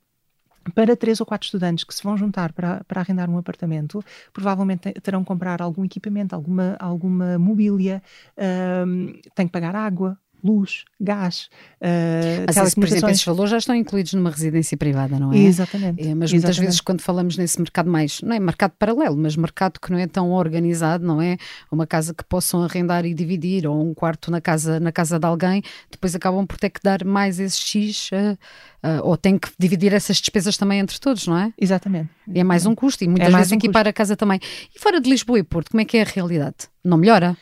para 0.75 0.95
três 0.95 1.19
ou 1.19 1.25
quatro 1.25 1.45
estudantes 1.45 1.83
que 1.83 1.93
se 1.93 2.03
vão 2.03 2.15
juntar 2.15 2.53
para, 2.53 2.83
para 2.87 3.01
arrendar 3.01 3.29
um 3.29 3.37
apartamento, 3.37 4.03
provavelmente 4.31 4.93
terão 5.01 5.21
que 5.21 5.27
comprar 5.27 5.61
algum 5.61 5.83
equipamento, 5.83 6.35
alguma, 6.35 6.75
alguma 6.79 7.39
mobília, 7.39 8.01
um, 8.85 9.13
têm 9.33 9.47
que 9.47 9.51
pagar 9.51 9.75
água, 9.75 10.17
luz, 10.43 10.83
gás, 10.99 11.49
uh, 11.81 12.45
mas, 12.55 12.73
Por 12.73 12.85
exemplo, 12.85 13.09
esses 13.09 13.23
valores 13.23 13.51
já 13.51 13.57
estão 13.57 13.75
incluídos 13.75 14.13
numa 14.13 14.29
residência 14.29 14.75
privada, 14.77 15.19
não 15.19 15.31
é? 15.31 15.37
Exatamente. 15.37 16.07
É, 16.07 16.15
mas 16.15 16.31
muitas 16.31 16.57
vezes 16.57 16.81
quando 16.81 17.01
falamos 17.01 17.37
nesse 17.37 17.59
mercado 17.59 17.89
mais, 17.89 18.21
não 18.21 18.35
é 18.35 18.39
mercado 18.39 18.71
paralelo, 18.77 19.17
mas 19.17 19.35
mercado 19.35 19.79
que 19.79 19.91
não 19.91 19.97
é 19.97 20.07
tão 20.07 20.31
organizado, 20.31 21.05
não 21.05 21.21
é? 21.21 21.37
Uma 21.71 21.85
casa 21.85 22.13
que 22.13 22.23
possam 22.23 22.63
arrendar 22.63 23.05
e 23.05 23.13
dividir, 23.13 23.67
ou 23.67 23.81
um 23.81 23.93
quarto 23.93 24.31
na 24.31 24.41
casa, 24.41 24.79
na 24.79 24.91
casa 24.91 25.19
de 25.19 25.25
alguém, 25.25 25.61
depois 25.89 26.15
acabam 26.15 26.45
por 26.45 26.57
ter 26.57 26.69
que 26.69 26.79
dar 26.83 27.05
mais 27.05 27.39
esse 27.39 27.59
X, 27.59 28.09
uh, 28.11 28.37
uh, 28.83 29.01
ou 29.03 29.17
têm 29.17 29.37
que 29.37 29.49
dividir 29.57 29.93
essas 29.93 30.17
despesas 30.17 30.57
também 30.57 30.79
entre 30.79 30.99
todos, 30.99 31.27
não 31.27 31.37
é? 31.37 31.53
Exatamente. 31.59 32.09
E 32.27 32.39
é 32.39 32.43
mais 32.43 32.65
um 32.65 32.73
custo, 32.73 33.03
e 33.03 33.07
muitas 33.07 33.33
é 33.33 33.37
vezes 33.37 33.51
um 33.51 33.55
equipar 33.55 33.83
custo. 33.83 33.89
a 33.89 33.93
casa 33.93 34.15
também. 34.15 34.39
E 34.75 34.79
fora 34.79 34.99
de 34.99 35.09
Lisboa 35.09 35.39
e 35.39 35.43
Porto, 35.43 35.71
como 35.71 35.81
é 35.81 35.85
que 35.85 35.97
é 35.97 36.01
a 36.01 36.05
realidade? 36.05 36.69
Não 36.83 36.97
melhora? 36.97 37.37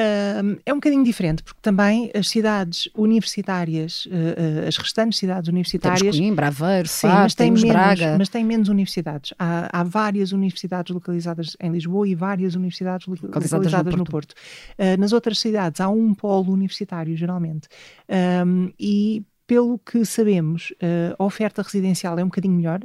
Uh, 0.00 0.58
é 0.64 0.72
um 0.72 0.76
bocadinho 0.76 1.04
diferente, 1.04 1.42
porque 1.42 1.60
também 1.60 2.10
as 2.14 2.28
cidades 2.28 2.88
universitárias, 2.94 4.06
uh, 4.06 4.08
uh, 4.08 4.68
as 4.68 4.78
restantes 4.78 5.18
cidades 5.18 5.48
universitárias. 5.48 6.00
Temos 6.00 6.16
Coimbra, 6.16 6.46
Aveiro, 6.46 6.88
sim, 6.88 7.06
Faro, 7.06 7.22
mas 7.24 7.34
tem 7.34 7.50
menos, 7.50 7.68
Braga. 7.68 8.16
Mas 8.18 8.28
tem 8.30 8.44
menos 8.44 8.68
universidades. 8.68 9.34
Há, 9.38 9.80
há, 9.80 9.82
várias 9.82 10.32
universidades 10.32 10.94
localizadas 10.94 11.54
em 11.60 11.70
Lisboa 11.70 12.08
e 12.08 12.14
várias 12.14 12.54
universidades 12.54 13.06
localizadas, 13.06 13.52
localizadas 13.52 13.94
no 13.94 14.04
Porto. 14.04 14.34
No 14.78 14.86
Porto. 14.86 14.98
nas 14.98 15.12
outras 15.12 15.38
cidades 15.38 15.80
há 15.80 15.88
um 15.88 16.14
polo 16.14 16.52
universitário, 16.52 17.14
geralmente. 17.14 17.68
Um, 18.08 18.72
e 18.78 19.22
pelo 19.46 19.78
que 19.78 20.04
sabemos, 20.04 20.72
a 21.18 21.24
oferta 21.24 21.60
residencial 21.60 22.18
é 22.18 22.22
um 22.22 22.28
bocadinho 22.28 22.54
melhor, 22.54 22.80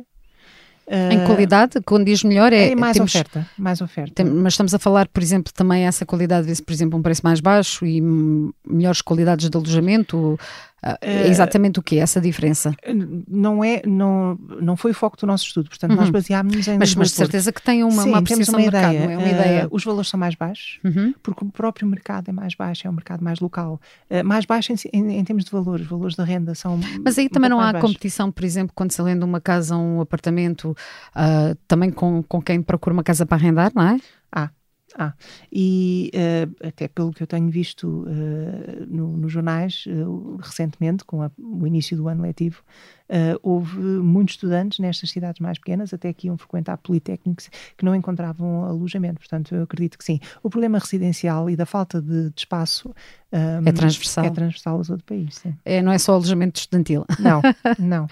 em 0.88 1.22
ah, 1.22 1.25
qualidade, 1.25 1.82
quando 1.84 2.06
diz 2.06 2.24
melhor 2.24 2.54
é. 2.54 2.72
É 2.72 2.75
mais 2.75 2.96
temos, 2.96 3.12
oferta, 3.12 3.48
mais 3.58 3.82
oferta. 3.82 4.13
Tem, 4.13 4.25
mas 4.25 4.54
estamos 4.54 4.74
a 4.74 4.80
falar, 4.80 5.08
por 5.08 5.22
exemplo, 5.22 5.51
também 5.51 5.86
essa 5.88 6.06
qualidade, 6.06 6.62
por 6.62 6.72
exemplo, 6.72 7.00
um 7.00 7.01
preço 7.01 7.22
mais 7.24 7.39
baixo 7.39 7.86
e 7.86 8.01
melhores 8.65 9.01
qualidades 9.01 9.50
de 9.50 9.58
alojamento, 9.58 10.39
é 11.01 11.27
exatamente 11.27 11.80
o 11.80 11.84
que 11.84 11.98
essa 11.98 12.22
diferença? 12.22 12.75
Não 13.27 13.63
é, 13.63 13.82
não, 13.86 14.38
não 14.62 14.77
foi 14.77 14.92
o 14.92 14.94
foco 14.94 15.18
do 15.18 15.25
nosso 15.25 15.46
estudo, 15.46 15.70
portanto 15.70 15.92
uhum. 15.92 15.98
nós 15.98 16.10
baseámos-nos 16.10 16.68
em 16.68 16.77
Mas, 16.77 16.94
mas 16.94 17.10
de 17.10 17.15
certeza 17.15 17.51
que 17.51 17.62
tem 17.62 17.84
uma, 17.84 18.04
Sim, 18.04 18.10
uma 18.10 18.20
apreciação 18.20 18.60
uma 18.60 18.68
ideia. 18.68 18.88
Mercado, 18.88 19.12
é 19.12 19.18
uma 19.18 19.27
ideia. 19.27 19.65
Uh, 19.65 19.75
os 19.75 19.84
valores 19.84 20.10
são 20.10 20.20
mais 20.20 20.36
baixos, 20.36 20.80
uhum. 20.84 21.13
porque 21.24 21.44
o 21.44 21.50
próprio 21.50 21.88
mercado 21.88 22.30
é 22.30 22.32
mais 22.32 22.54
baixo, 22.54 22.88
é 22.88 22.89
um 22.89 22.94
mercado 22.94 23.24
mais 23.24 23.39
local. 23.39 23.82
Uh, 24.10 24.24
mais 24.24 24.46
baixo 24.46 24.72
em, 24.72 24.75
em, 24.94 25.20
em, 25.20 25.24
termos 25.24 25.46
de 25.46 25.51
valores, 25.51 25.86
os 25.86 25.89
valores 25.89 26.15
da 26.15 26.24
renda 26.24 26.54
são 26.54 26.80
Mas 27.04 27.18
aí 27.18 27.25
um 27.25 27.30
também 27.30 27.50
não 27.50 27.60
há 27.60 27.74
competição, 27.74 28.32
por 28.32 28.44
exemplo, 28.44 28.72
quando 28.75 28.92
se 28.92 29.01
lenda 29.01 29.25
uma 29.25 29.42
casa, 29.42 29.75
um 29.75 30.01
apartamento, 30.01 30.77
uh, 31.15 31.56
também 31.68 31.89
com, 31.89 32.22
com 32.24 32.42
quem 32.42 32.62
procura 32.62 32.94
uma 32.94 33.04
casa 33.04 33.25
para 33.25 33.38
arrendar, 33.38 33.72
não 33.74 33.84
é? 33.84 34.00
Ah, 34.32 34.50
ah, 34.97 35.13
e 35.51 36.09
uh, 36.15 36.67
até 36.67 36.87
pelo 36.87 37.11
que 37.11 37.21
eu 37.21 37.27
tenho 37.27 37.49
visto 37.49 37.85
uh, 37.85 38.85
no, 38.87 39.17
nos 39.17 39.31
jornais 39.31 39.83
uh, 39.87 40.37
recentemente, 40.37 41.03
com 41.03 41.21
a, 41.21 41.29
o 41.37 41.67
início 41.67 41.97
do 41.97 42.07
ano 42.07 42.23
letivo, 42.23 42.63
houve 43.43 43.77
muitos 43.77 44.33
estudantes 44.33 44.79
nestas 44.79 45.11
cidades 45.11 45.39
mais 45.39 45.59
pequenas, 45.59 45.93
até 45.93 46.11
que 46.11 46.25
iam 46.25 46.35
frequentar 46.39 46.75
politécnicos, 46.77 47.51
que 47.77 47.85
não 47.85 47.93
encontravam 47.93 48.65
alojamento. 48.65 49.19
Portanto, 49.19 49.53
eu 49.53 49.61
acredito 49.61 49.95
que 49.95 50.03
sim. 50.03 50.19
O 50.41 50.49
problema 50.49 50.79
residencial 50.79 51.47
e 51.47 51.55
da 51.55 51.67
falta 51.67 52.01
de, 52.01 52.31
de 52.31 52.39
espaço 52.39 52.89
um, 53.31 53.67
é 53.67 53.71
transversal. 53.71 54.25
É 54.25 54.29
transversal 54.31 54.81
a 54.81 54.83
todo 54.83 54.99
o 54.99 55.03
país. 55.03 55.35
Sim. 55.35 55.55
É, 55.63 55.83
não 55.83 55.91
é 55.91 55.99
só 55.99 56.13
alojamento 56.13 56.59
estudantil. 56.59 57.05
Não, 57.19 57.41
não. 57.77 58.07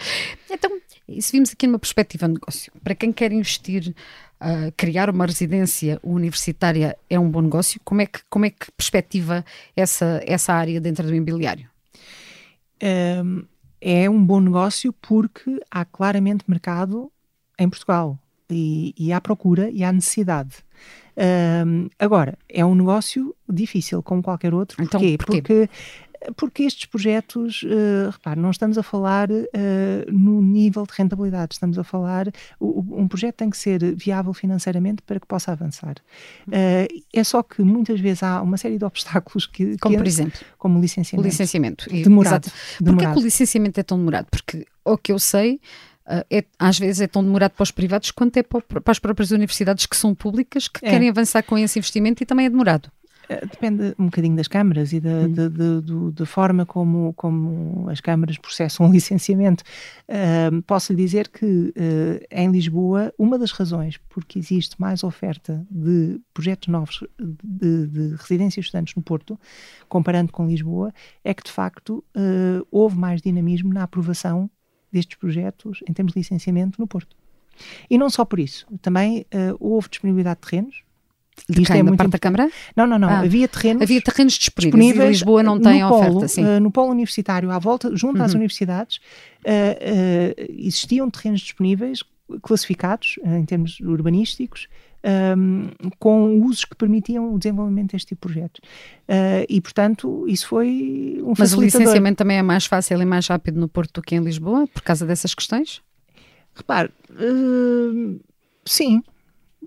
então, 0.52 0.73
se 1.20 1.32
vimos 1.32 1.52
aqui 1.52 1.68
numa 1.68 1.80
perspectiva 1.80 2.28
de 2.28 2.34
negócio, 2.34 2.72
para 2.84 2.96
quem 2.96 3.12
quer 3.12 3.32
investir 3.32 3.94
uh, 4.40 4.72
criar 4.78 5.10
uma 5.10 5.26
residência 5.26 6.00
universitária 6.04 6.98
é 7.10 7.20
um 7.20 7.30
bom 7.30 7.42
negócio? 7.42 7.80
Como 7.84 8.02
é 8.02 8.06
que, 8.06 8.20
como 8.30 8.46
é 8.46 8.50
que 8.50 8.72
perspectiva 8.72 9.46
essa, 9.76 10.22
essa 10.26 10.54
área 10.54 10.80
dentro 10.80 11.06
do 11.06 11.14
imobiliário? 11.14 11.68
Um, 12.82 13.46
é 13.80 14.10
um 14.10 14.24
bom 14.24 14.40
negócio 14.40 14.94
porque 14.94 15.60
há 15.70 15.84
claramente 15.84 16.46
mercado 16.48 17.12
em 17.60 17.70
Portugal 17.70 18.18
e, 18.50 18.94
e 18.98 19.12
há 19.12 19.20
procura 19.20 19.70
e 19.70 19.84
há 19.84 19.92
necessidade. 19.92 20.58
Um, 21.66 21.90
agora, 22.00 22.38
é 22.50 22.66
um 22.66 22.76
negócio 22.76 23.36
difícil, 23.48 24.02
como 24.02 24.24
qualquer 24.24 24.54
outro. 24.54 24.82
Então, 24.82 25.00
porquê? 25.00 25.18
porquê? 25.18 25.42
Porque 25.42 25.70
porque 26.36 26.64
estes 26.64 26.86
projetos, 26.86 27.64
uh, 27.64 28.10
repare, 28.12 28.40
não 28.40 28.52
estamos 28.52 28.78
a 28.78 28.84
falar 28.84 29.30
uh, 29.32 29.44
no 30.12 30.42
nível 30.42 30.86
de 30.86 30.94
rentabilidade, 30.96 31.56
estamos 31.56 31.78
a 31.78 31.84
falar, 31.84 32.28
o, 32.60 33.02
um 33.02 33.08
projeto 33.08 33.36
tem 33.36 33.50
que 33.50 33.58
ser 33.58 33.96
viável 33.96 34.34
financeiramente 34.34 35.02
para 35.02 35.20
que 35.20 35.28
possa 35.28 35.52
avançar. 35.52 35.96
Uh, 36.48 37.04
é 37.14 37.24
só 37.24 37.44
que 37.44 37.62
muitas 37.62 38.00
vezes 38.00 38.24
há 38.24 38.42
uma 38.42 38.58
série 38.58 38.78
de 38.78 38.86
obstáculos 38.86 39.46
que... 39.46 39.78
Como 39.78 39.96
que, 39.96 40.02
por 40.02 40.08
exemplo? 40.08 40.40
Como 40.58 40.80
o 40.80 40.82
licenciamento. 40.82 41.28
O 41.28 41.30
licenciamento. 41.30 41.90
Demorado. 41.90 42.52
Porquê 42.84 43.06
que 43.06 43.20
o 43.20 43.22
licenciamento 43.22 43.80
é 43.80 43.84
tão 43.84 43.98
demorado? 43.98 44.28
Porque, 44.30 44.66
o 44.84 44.98
que 44.98 45.12
eu 45.12 45.20
sei... 45.20 45.60
É, 46.30 46.44
às 46.60 46.78
vezes 46.78 47.00
é 47.00 47.08
tão 47.08 47.24
demorado 47.24 47.52
para 47.52 47.64
os 47.64 47.72
privados 47.72 48.12
quanto 48.12 48.36
é 48.36 48.44
para, 48.44 48.62
para 48.62 48.92
as 48.92 49.00
próprias 49.00 49.32
universidades 49.32 49.86
que 49.86 49.96
são 49.96 50.14
públicas 50.14 50.68
que 50.68 50.86
é. 50.86 50.90
querem 50.90 51.08
avançar 51.08 51.42
com 51.44 51.58
esse 51.58 51.80
investimento 51.80 52.22
e 52.22 52.26
também 52.26 52.46
é 52.46 52.50
demorado. 52.50 52.92
Eh, 53.30 53.46
depende 53.46 53.96
um 53.98 54.06
bocadinho 54.06 54.36
das 54.36 54.48
câmaras 54.48 54.92
e 54.92 55.00
da, 55.00 55.10
hum. 55.10 56.26
forma 56.26 56.66
como, 56.66 57.14
como 57.14 57.90
as 57.90 58.02
câmaras 58.02 58.38
processam 58.38 58.88
o 58.88 58.92
licenciamento. 58.92 59.64
Uh, 60.08 60.62
posso 60.64 60.94
lhe 60.94 61.04
dizer 61.04 61.30
que 61.30 61.46
uh, 61.46 62.26
em 62.30 62.52
Lisboa, 62.52 63.14
uma 63.18 63.38
das 63.38 63.52
razões 63.52 63.98
porque 64.10 64.40
existe 64.40 64.80
mais 64.80 65.04
oferta 65.04 65.66
de 65.70 66.20
projetos 66.34 66.68
novos 66.68 67.04
de, 67.20 67.88
de 67.88 68.16
residências 68.16 68.66
estudantes 68.66 68.96
no 68.96 69.02
Porto, 69.02 69.40
comparando 69.88 70.32
com 70.32 70.48
Lisboa, 70.48 70.94
é 71.24 71.34
que 71.34 71.44
de 71.44 71.52
facto 71.52 72.04
uh, 72.16 72.68
houve 72.70 72.98
mais 72.98 73.22
dinamismo 73.22 73.74
na 73.74 73.84
aprovação 73.84 74.50
destes 74.92 75.18
projetos 75.18 75.80
em 75.88 75.94
termos 75.94 76.14
de 76.14 76.20
licenciamento 76.20 76.80
no 76.80 76.88
Porto. 76.88 77.16
E 77.90 77.98
não 77.98 78.10
só 78.10 78.26
por 78.26 78.40
isso, 78.40 78.66
também 78.82 79.28
houve 79.60 79.88
disponibilidade 79.88 80.40
de 80.42 80.50
terrenos, 80.50 80.83
de 81.50 81.62
Isto 81.62 81.72
quem, 81.74 81.82
é 81.82 81.84
da 81.84 81.96
parte 81.96 82.12
da 82.12 82.20
Câmara? 82.20 82.50
Não, 82.76 82.88
não, 82.88 82.98
não. 82.98 83.10
Ah, 83.10 83.20
havia 83.20 83.48
terrenos. 83.48 83.82
Havia 83.82 84.02
terrenos 84.02 84.34
disponíveis. 84.34 84.84
disponíveis 84.84 85.10
Lisboa 85.10 85.44
não 85.44 85.60
tem 85.60 85.82
polo, 85.82 85.96
oferta. 85.96 86.28
Sim. 86.28 86.46
Uh, 86.46 86.60
no 86.60 86.72
polo 86.72 86.92
universitário, 86.92 87.52
à 87.52 87.60
volta, 87.60 87.96
junto 87.96 88.20
uhum. 88.20 88.26
às 88.26 88.34
universidades, 88.34 88.98
uh, 88.98 89.50
uh, 89.50 90.56
existiam 90.58 91.10
terrenos 91.10 91.42
disponíveis, 91.42 92.00
classificados 92.42 93.20
em 93.26 93.44
termos 93.46 93.80
urbanísticos, 93.82 94.68
um, 95.38 95.70
com 96.00 96.40
usos 96.40 96.64
que 96.64 96.76
permitiam 96.78 97.34
o 97.34 97.38
desenvolvimento 97.38 97.92
deste 97.92 98.08
tipo 98.10 98.28
de 98.28 98.34
projetos. 98.34 98.62
e, 99.50 99.60
portanto, 99.60 100.26
isso 100.30 100.48
foi 100.48 101.20
um 101.22 101.34
Mas 101.38 101.54
o 101.54 101.62
licenciamento 101.62 102.18
também 102.18 102.38
é 102.38 102.42
mais 102.42 102.66
fácil 102.66 103.02
e 103.02 103.06
mais 103.06 103.28
rápido 103.28 103.60
no 103.60 103.68
Porto 103.68 103.96
do 103.96 104.02
que 104.02 104.16
em 104.16 104.20
Lisboa, 104.20 104.66
por 104.66 104.82
causa 104.82 105.06
dessas 105.06 105.36
questões? 105.36 105.82
Repare, 106.56 106.90
sim, 108.66 109.04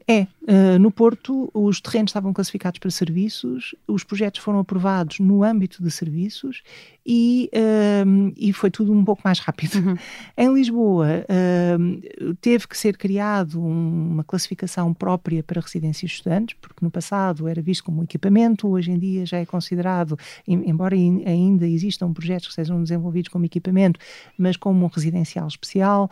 é, 0.09 0.23
uh, 0.23 0.79
no 0.79 0.91
Porto 0.91 1.51
os 1.53 1.81
terrenos 1.81 2.11
estavam 2.11 2.33
classificados 2.33 2.79
para 2.79 2.91
serviços, 2.91 3.75
os 3.89 4.05
projetos 4.05 4.41
foram 4.41 4.61
aprovados 4.61 5.19
no 5.19 5.43
âmbito 5.43 5.83
de 5.83 5.91
serviços 5.91 6.63
e, 7.05 7.51
uh, 7.53 8.33
e 8.37 8.53
foi 8.53 8.71
tudo 8.71 8.93
um 8.93 9.05
pouco 9.05 9.23
mais 9.25 9.39
rápido. 9.39 9.75
Uhum. 9.77 9.97
Em 10.39 10.55
Lisboa 10.55 11.25
uh, 11.25 12.35
teve 12.41 12.69
que 12.69 12.79
ser 12.79 12.97
criado 12.97 13.61
um, 13.61 14.13
uma 14.13 14.25
classificação 14.25 14.95
própria 14.95 15.43
para 15.43 15.61
residências 15.61 16.13
estudantes, 16.13 16.57
porque 16.61 16.85
no 16.85 16.91
passado 16.91 17.49
era 17.49 17.61
visto 17.61 17.85
como 17.85 18.05
equipamento, 18.05 18.69
hoje 18.69 18.93
em 18.93 18.99
dia 18.99 19.27
já 19.27 19.39
é 19.39 19.47
considerado, 19.47 20.17
embora 20.47 20.95
ainda 20.95 21.67
existam 21.67 22.13
projetos 22.13 22.49
que 22.49 22.55
sejam 22.55 22.83
desenvolvidos 22.83 23.29
como 23.29 23.45
equipamento, 23.45 23.99
mas 24.39 24.57
como 24.57 24.85
um 24.85 24.89
residencial 24.89 25.49
especial, 25.49 26.11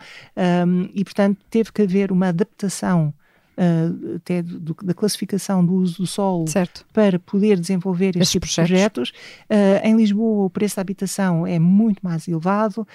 e 0.93 1.03
portanto 1.03 1.39
teve 1.49 1.71
que 1.71 1.81
haver 1.81 2.11
uma 2.11 2.27
adaptação 2.27 3.13
uh, 3.57 4.15
até 4.15 4.41
do, 4.41 4.75
da 4.83 4.93
classificação 4.93 5.65
do 5.65 5.73
uso 5.73 5.97
do 5.97 6.07
solo 6.07 6.47
certo. 6.47 6.85
para 6.93 7.19
poder 7.19 7.59
desenvolver 7.59 8.15
estes 8.15 8.31
tipos 8.31 8.49
de 8.49 8.55
projetos. 8.55 9.09
Uh, 9.49 9.83
em 9.83 9.95
Lisboa, 9.95 10.45
o 10.45 10.49
preço 10.49 10.75
da 10.75 10.81
habitação 10.81 11.45
é 11.45 11.59
muito 11.59 11.99
mais 12.01 12.27
elevado 12.27 12.87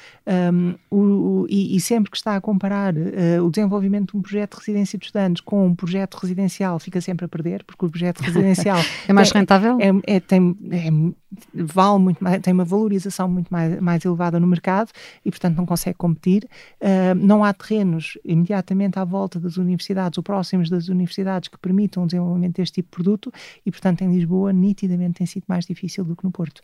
um, 0.53 0.75
o, 0.91 0.99
o, 0.99 1.47
e, 1.49 1.77
e, 1.77 1.81
sempre 1.81 2.11
que 2.11 2.17
está 2.17 2.37
a 2.37 2.41
comparar 2.41 2.95
uh, 2.95 3.45
o 3.45 3.51
desenvolvimento 3.51 4.13
de 4.13 4.19
um 4.19 4.23
projeto 4.23 4.53
de 4.55 4.67
residência 4.67 4.99
de 4.99 5.05
estudantes 5.07 5.41
com 5.41 5.67
um 5.67 5.75
projeto 5.75 6.15
residencial, 6.15 6.79
fica 6.79 7.01
sempre 7.01 7.25
a 7.25 7.29
perder, 7.29 7.65
porque 7.65 7.85
o 7.85 7.91
projeto 7.91 8.21
residencial 8.23 8.79
é 9.09 9.13
mais 9.13 9.31
rentável? 9.31 9.79
É, 9.81 10.17
é, 10.17 10.21
tem, 10.21 10.57
é, 10.71 10.91
vale 11.55 11.99
muito 11.99 12.23
mais, 12.23 12.41
tem 12.41 12.53
uma 12.53 12.65
valorização 12.65 13.29
muito 13.29 13.49
mais, 13.49 13.81
mais 13.81 14.05
elevada 14.05 14.41
no 14.41 14.47
mercado 14.47 14.91
e, 15.25 15.31
portanto, 15.31 15.57
não 15.57 15.67
consegue 15.67 15.97
competir. 15.97 16.49
Uh, 16.81 17.15
não 17.15 17.45
há 17.45 17.53
terrenos 17.53 18.19
imediatamente 18.25 18.99
à 18.99 19.05
volta 19.05 19.39
das 19.39 19.57
universidades 19.57 20.19
ou 20.19 20.25
próximos 20.25 20.69
das 20.69 20.89
universidades 20.89 21.49
que 21.49 21.59
permitam 21.59 22.03
o 22.03 22.07
desenvolvimento 22.07 22.57
deste 22.57 22.75
tipo 22.75 22.89
de 22.89 22.91
produto 22.91 23.33
e, 23.65 23.71
portanto, 23.71 24.03
em 24.03 24.13
Lisboa, 24.13 24.53
nitidamente 24.53 25.15
tem 25.15 25.27
sido 25.27 25.45
mais 25.47 25.65
difícil 25.65 26.05
do 26.05 26.17
que 26.17 26.25
no 26.25 26.31
Porto. 26.31 26.63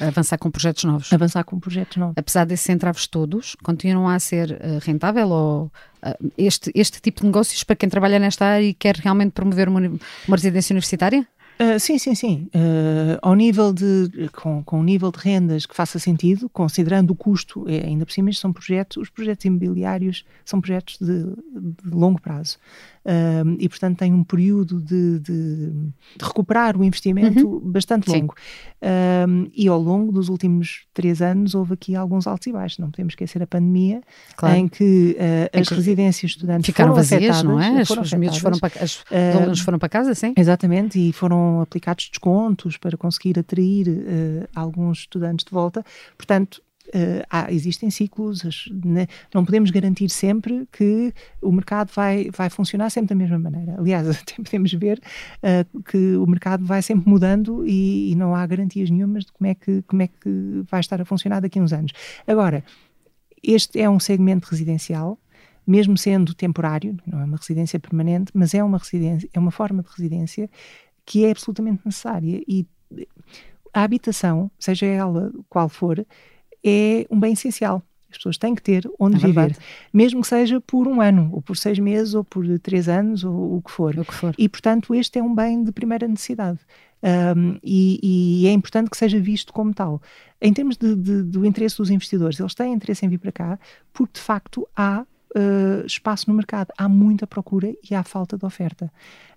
Avançar 0.00 0.38
com 0.38 0.50
projetos 0.50 0.84
novos. 0.84 1.12
Avançar 1.12 1.44
com 1.44 1.58
projetos 1.58 1.96
novos. 1.96 2.14
Apesar 2.16 2.44
desses 2.46 2.68
entraves 2.68 3.06
todos, 3.06 3.54
continuam 3.62 4.08
a 4.08 4.18
ser 4.18 4.52
uh, 4.52 4.78
rentável 4.82 5.28
ou 5.28 5.64
uh, 5.66 6.32
este, 6.38 6.70
este 6.74 7.00
tipo 7.00 7.20
de 7.20 7.26
negócios 7.26 7.62
para 7.64 7.76
quem 7.76 7.88
trabalha 7.88 8.18
nesta 8.18 8.46
área 8.46 8.64
e 8.64 8.74
quer 8.74 8.96
realmente 8.96 9.32
promover 9.32 9.68
uma, 9.68 9.80
uma 9.80 10.36
residência 10.36 10.72
universitária? 10.72 11.26
Uh, 11.58 11.80
sim, 11.80 11.98
sim, 11.98 12.14
sim. 12.14 12.50
Uh, 12.54 13.18
ao 13.22 13.34
nível 13.34 13.72
de, 13.72 14.28
com, 14.32 14.62
com 14.62 14.82
nível 14.82 15.10
de 15.10 15.18
rendas 15.18 15.64
que 15.64 15.74
faça 15.74 15.98
sentido, 15.98 16.50
considerando 16.50 17.12
o 17.12 17.14
custo, 17.14 17.64
é, 17.66 17.86
ainda 17.86 18.04
por 18.04 18.12
cima, 18.12 18.30
são 18.32 18.52
projetos, 18.52 18.98
os 18.98 19.08
projetos 19.08 19.46
imobiliários 19.46 20.24
são 20.44 20.60
projetos 20.60 20.98
de, 21.00 21.24
de 21.24 21.90
longo 21.90 22.20
prazo 22.20 22.58
um, 23.06 23.56
e, 23.58 23.68
portanto, 23.68 23.98
tem 23.98 24.12
um 24.12 24.24
período 24.24 24.80
de, 24.80 25.20
de, 25.20 25.70
de 25.70 26.24
recuperar 26.24 26.76
o 26.76 26.84
investimento 26.84 27.46
uhum. 27.46 27.60
bastante 27.70 28.10
longo. 28.10 28.34
Um, 29.28 29.48
e 29.54 29.68
ao 29.68 29.80
longo 29.80 30.12
dos 30.12 30.28
últimos 30.28 30.86
três 30.92 31.22
anos 31.22 31.54
houve 31.54 31.74
aqui 31.74 31.94
alguns 31.94 32.26
altos 32.26 32.46
e 32.46 32.52
baixos. 32.52 32.78
Não 32.78 32.90
podemos 32.90 33.12
esquecer 33.12 33.42
a 33.42 33.46
pandemia, 33.46 34.00
claro. 34.36 34.56
em 34.56 34.68
que 34.68 35.16
uh, 35.18 35.60
as 35.60 35.68
que 35.68 35.74
residências 35.74 36.32
estudantes 36.32 36.66
ficaram 36.66 36.90
foram 36.90 37.02
vazias, 37.02 37.36
afetadas, 37.36 37.42
não 37.44 37.60
é? 37.60 37.80
As, 37.80 37.90
os 37.90 38.12
miúdos 38.14 38.38
foram 38.38 38.58
para, 38.58 38.82
as 38.82 38.96
uh, 38.96 39.38
alunos 39.40 39.60
foram 39.60 39.78
para 39.78 39.88
casa, 39.88 40.14
sim? 40.14 40.34
Exatamente, 40.36 40.98
e 40.98 41.12
foram 41.12 41.36
foram 41.36 41.60
aplicados 41.60 42.08
descontos 42.08 42.76
para 42.76 42.96
conseguir 42.96 43.38
atrair 43.38 43.88
uh, 43.88 44.48
alguns 44.54 45.00
estudantes 45.00 45.44
de 45.44 45.50
volta. 45.50 45.84
Portanto, 46.16 46.62
Uh, 46.88 47.24
há, 47.28 47.52
existem 47.52 47.90
ciclos, 47.90 48.70
né? 48.84 49.06
não 49.34 49.44
podemos 49.44 49.70
garantir 49.70 50.08
sempre 50.08 50.68
que 50.70 51.12
o 51.42 51.50
mercado 51.50 51.90
vai, 51.94 52.30
vai 52.30 52.48
funcionar 52.48 52.90
sempre 52.90 53.08
da 53.08 53.14
mesma 53.14 53.38
maneira. 53.38 53.76
Aliás, 53.78 54.08
até 54.08 54.34
podemos 54.36 54.72
ver 54.72 55.00
uh, 55.42 55.82
que 55.82 56.16
o 56.16 56.26
mercado 56.26 56.64
vai 56.64 56.82
sempre 56.82 57.08
mudando 57.08 57.66
e, 57.66 58.12
e, 58.12 58.14
não 58.14 58.34
há 58.34 58.46
garantias 58.46 58.90
nenhumas 58.90 59.24
de 59.24 59.32
como 59.32 59.48
é, 59.48 59.54
que, 59.54 59.82
como 59.82 60.02
é 60.02 60.08
que 60.08 60.62
vai 60.70 60.80
estar 60.80 61.00
a 61.00 61.04
funcionar 61.04 61.40
daqui 61.40 61.58
a 61.58 61.62
uns 61.62 61.72
anos. 61.72 61.92
Agora, 62.26 62.64
este 63.42 63.80
é 63.80 63.88
um 63.88 64.00
segmento 64.00 64.48
residencial, 64.48 65.18
mesmo 65.66 65.96
sendo 65.98 66.34
temporário, 66.34 66.96
não 67.06 67.20
é 67.20 67.24
uma 67.24 67.36
residência 67.36 67.78
permanente, 67.80 68.30
mas 68.34 68.54
é 68.54 68.62
uma 68.62 68.78
residência, 68.78 69.28
é 69.32 69.38
uma 69.38 69.50
forma 69.50 69.82
de 69.82 69.88
residência 69.88 70.48
que 71.04 71.24
é 71.24 71.30
absolutamente 71.30 71.82
necessária 71.84 72.42
e 72.46 72.66
a 73.76 73.82
habitação, 73.82 74.50
seja 74.58 74.86
ela 74.86 75.30
qual 75.50 75.68
for, 75.68 76.04
é 76.68 77.14
um 77.14 77.18
bem 77.18 77.32
essencial. 77.32 77.82
As 78.10 78.18
pessoas 78.18 78.38
têm 78.38 78.54
que 78.54 78.62
ter 78.62 78.88
onde 78.98 79.16
é 79.16 79.18
viver, 79.18 79.32
verdade. 79.32 79.58
mesmo 79.92 80.22
que 80.22 80.28
seja 80.28 80.60
por 80.60 80.86
um 80.86 81.00
ano, 81.00 81.28
ou 81.32 81.42
por 81.42 81.56
seis 81.56 81.78
meses, 81.78 82.14
ou 82.14 82.24
por 82.24 82.46
três 82.60 82.88
anos, 82.88 83.24
ou 83.24 83.56
o 83.56 83.62
que 83.62 83.70
for. 83.70 83.98
O 83.98 84.04
que 84.04 84.14
for. 84.14 84.34
E, 84.38 84.48
portanto, 84.48 84.94
este 84.94 85.18
é 85.18 85.22
um 85.22 85.34
bem 85.34 85.62
de 85.62 85.72
primeira 85.72 86.06
necessidade. 86.06 86.58
Um, 87.02 87.58
e, 87.62 88.42
e, 88.42 88.46
é 88.46 88.52
importante 88.52 88.90
que 88.90 88.96
seja 88.96 89.20
visto 89.20 89.52
como 89.52 89.74
tal. 89.74 90.00
Em 90.40 90.52
termos 90.52 90.76
de, 90.76 90.94
de, 90.96 91.22
do 91.22 91.44
interesse 91.44 91.76
dos 91.76 91.90
investidores, 91.90 92.40
eles 92.40 92.54
têm 92.54 92.72
interesse 92.72 93.04
em 93.04 93.08
vir 93.08 93.18
para 93.18 93.32
cá 93.32 93.58
porque, 93.92 94.14
de 94.14 94.20
facto, 94.20 94.66
há 94.74 95.04
uh, 95.36 95.86
espaço 95.86 96.28
no 96.28 96.34
mercado, 96.34 96.72
há 96.76 96.88
muita 96.88 97.26
procura 97.26 97.72
e 97.88 97.94
há 97.94 98.02
falta 98.02 98.38
de 98.38 98.44
oferta. 98.46 98.90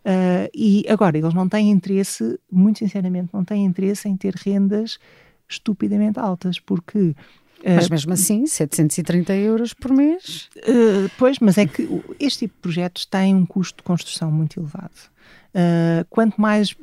Uh, 0.05 0.49
e 0.53 0.85
agora, 0.87 1.17
eles 1.17 1.33
não 1.33 1.49
têm 1.49 1.69
interesse, 1.69 2.39
muito 2.51 2.79
sinceramente, 2.79 3.29
não 3.33 3.43
têm 3.43 3.65
interesse 3.65 4.07
em 4.07 4.15
ter 4.15 4.33
rendas 4.35 4.97
estupidamente 5.49 6.19
altas, 6.19 6.59
porque 6.59 7.15
eh, 7.63 7.75
mas 7.75 7.89
mesmo 7.89 8.13
assim, 8.13 8.45
730 8.45 9.33
euros 9.35 9.73
por 9.73 9.91
mês. 9.91 10.49
Uh, 10.57 11.09
pois, 11.17 11.39
mas 11.39 11.57
é 11.57 11.65
que 11.65 11.87
este 12.19 12.39
tipo 12.39 12.55
de 12.55 12.61
projetos 12.61 13.05
tem 13.05 13.35
um 13.35 13.45
custo 13.45 13.77
de 13.77 13.83
construção 13.83 14.31
muito 14.31 14.59
elevado. 14.59 15.09
Uh, 15.53 16.05
quanto 16.09 16.39
mais 16.39 16.75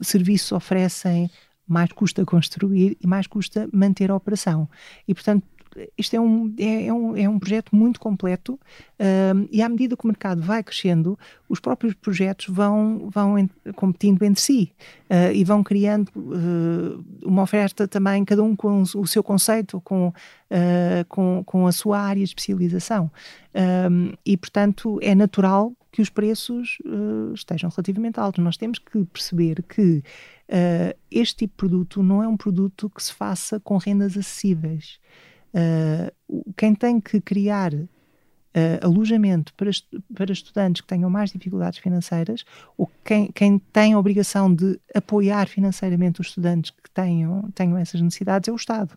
serviços 0.00 0.52
oferecem, 0.52 1.30
mais 1.66 1.90
custa 1.92 2.24
construir 2.24 2.96
e 3.00 3.06
mais 3.06 3.26
custa 3.26 3.68
manter 3.72 4.10
a 4.10 4.16
operação. 4.16 4.68
E, 5.08 5.14
portanto, 5.14 5.44
isto 5.96 6.14
é 6.14 6.20
um, 6.20 6.54
é, 6.58 6.86
é, 6.86 6.92
um, 6.92 7.16
é 7.16 7.28
um 7.28 7.38
projeto 7.38 7.74
muito 7.74 7.98
completo 8.00 8.54
uh, 8.54 9.48
e 9.50 9.62
à 9.62 9.68
medida 9.68 9.96
que 9.96 10.04
o 10.04 10.06
mercado 10.06 10.42
vai 10.42 10.62
crescendo, 10.62 11.18
os 11.48 11.60
próprios 11.60 11.94
projetos 11.94 12.46
vão, 12.48 13.10
vão 13.10 13.48
competindo 13.74 14.22
entre 14.22 14.40
si 14.40 14.72
uh, 15.10 15.32
e 15.34 15.44
vão 15.44 15.62
criando 15.62 16.08
uh, 16.16 17.04
uma 17.22 17.42
oferta 17.42 17.86
também, 17.88 18.24
cada 18.24 18.42
um 18.42 18.54
com 18.54 18.82
o 18.82 19.06
seu 19.06 19.22
conceito, 19.22 19.80
com, 19.80 20.12
com, 21.08 21.42
com 21.44 21.66
a 21.66 21.72
sua 21.72 21.98
área 21.98 22.22
de 22.22 22.28
especialização. 22.28 23.10
e, 24.24 24.36
portanto, 24.36 24.98
é 25.02 25.14
natural 25.14 25.72
que 25.90 26.02
os 26.02 26.10
preços 26.10 26.78
estejam 27.34 27.70
relativamente 27.70 28.20
altos. 28.20 28.44
Nós 28.44 28.56
temos 28.56 28.78
que 28.78 29.04
perceber 29.06 29.62
que 29.62 30.02
este 31.10 31.46
tipo 31.46 31.52
de 31.52 31.56
produto 31.56 32.02
não 32.02 32.22
é 32.22 32.28
um 32.28 32.36
produto 32.36 32.90
que 32.90 33.02
se 33.02 33.12
faça 33.12 33.58
com 33.60 33.78
rendas 33.78 34.16
acessíveis. 34.16 35.00
Uh, 35.54 36.42
quem 36.56 36.74
tem 36.74 37.00
que 37.00 37.20
criar 37.20 37.74
uh, 37.74 37.88
alojamento 38.82 39.52
para, 39.54 39.70
para 40.14 40.32
estudantes 40.32 40.80
que 40.80 40.88
tenham 40.88 41.10
mais 41.10 41.30
dificuldades 41.30 41.78
financeiras, 41.78 42.44
ou 42.76 42.90
quem, 43.04 43.30
quem 43.32 43.58
tem 43.58 43.92
a 43.92 43.98
obrigação 43.98 44.52
de 44.54 44.78
apoiar 44.94 45.46
financeiramente 45.46 46.20
os 46.20 46.28
estudantes 46.28 46.70
que 46.70 46.90
tenham, 46.90 47.50
tenham 47.54 47.76
essas 47.76 48.00
necessidades 48.00 48.48
é 48.48 48.52
o 48.52 48.56
Estado. 48.56 48.92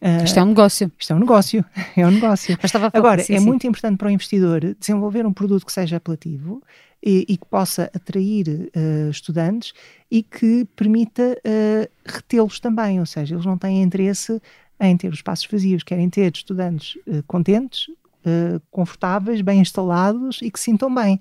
Uh, 0.00 0.24
isto 0.24 0.38
é 0.38 0.42
um 0.42 0.46
negócio. 0.46 0.90
Isto 0.98 1.12
é 1.12 1.16
um 1.16 1.20
negócio. 1.20 1.64
É 1.96 2.06
um 2.06 2.10
negócio. 2.10 2.58
Agora, 2.92 3.22
sim, 3.22 3.34
é 3.34 3.38
sim. 3.38 3.44
muito 3.44 3.66
importante 3.66 3.98
para 3.98 4.08
o 4.08 4.10
investidor 4.10 4.74
desenvolver 4.78 5.26
um 5.26 5.32
produto 5.32 5.66
que 5.66 5.72
seja 5.72 5.96
apelativo 5.96 6.62
e, 7.02 7.26
e 7.28 7.36
que 7.36 7.44
possa 7.46 7.90
atrair 7.94 8.70
uh, 8.74 9.10
estudantes 9.10 9.72
e 10.10 10.22
que 10.22 10.66
permita 10.76 11.22
uh, 11.22 11.90
retê-los 12.06 12.58
também. 12.60 12.98
Ou 12.98 13.06
seja, 13.06 13.34
eles 13.34 13.44
não 13.44 13.58
têm 13.58 13.82
interesse 13.82 14.40
em 14.80 14.96
ter 14.96 15.08
os 15.08 15.16
espaços 15.16 15.46
vazios, 15.50 15.82
querem 15.82 16.08
ter 16.08 16.32
estudantes 16.34 16.96
uh, 17.06 17.22
contentes, 17.26 17.88
uh, 17.88 18.60
confortáveis, 18.70 19.40
bem 19.42 19.60
instalados 19.60 20.40
e 20.42 20.50
que 20.50 20.58
se 20.58 20.66
sintam 20.66 20.92
bem. 20.94 21.20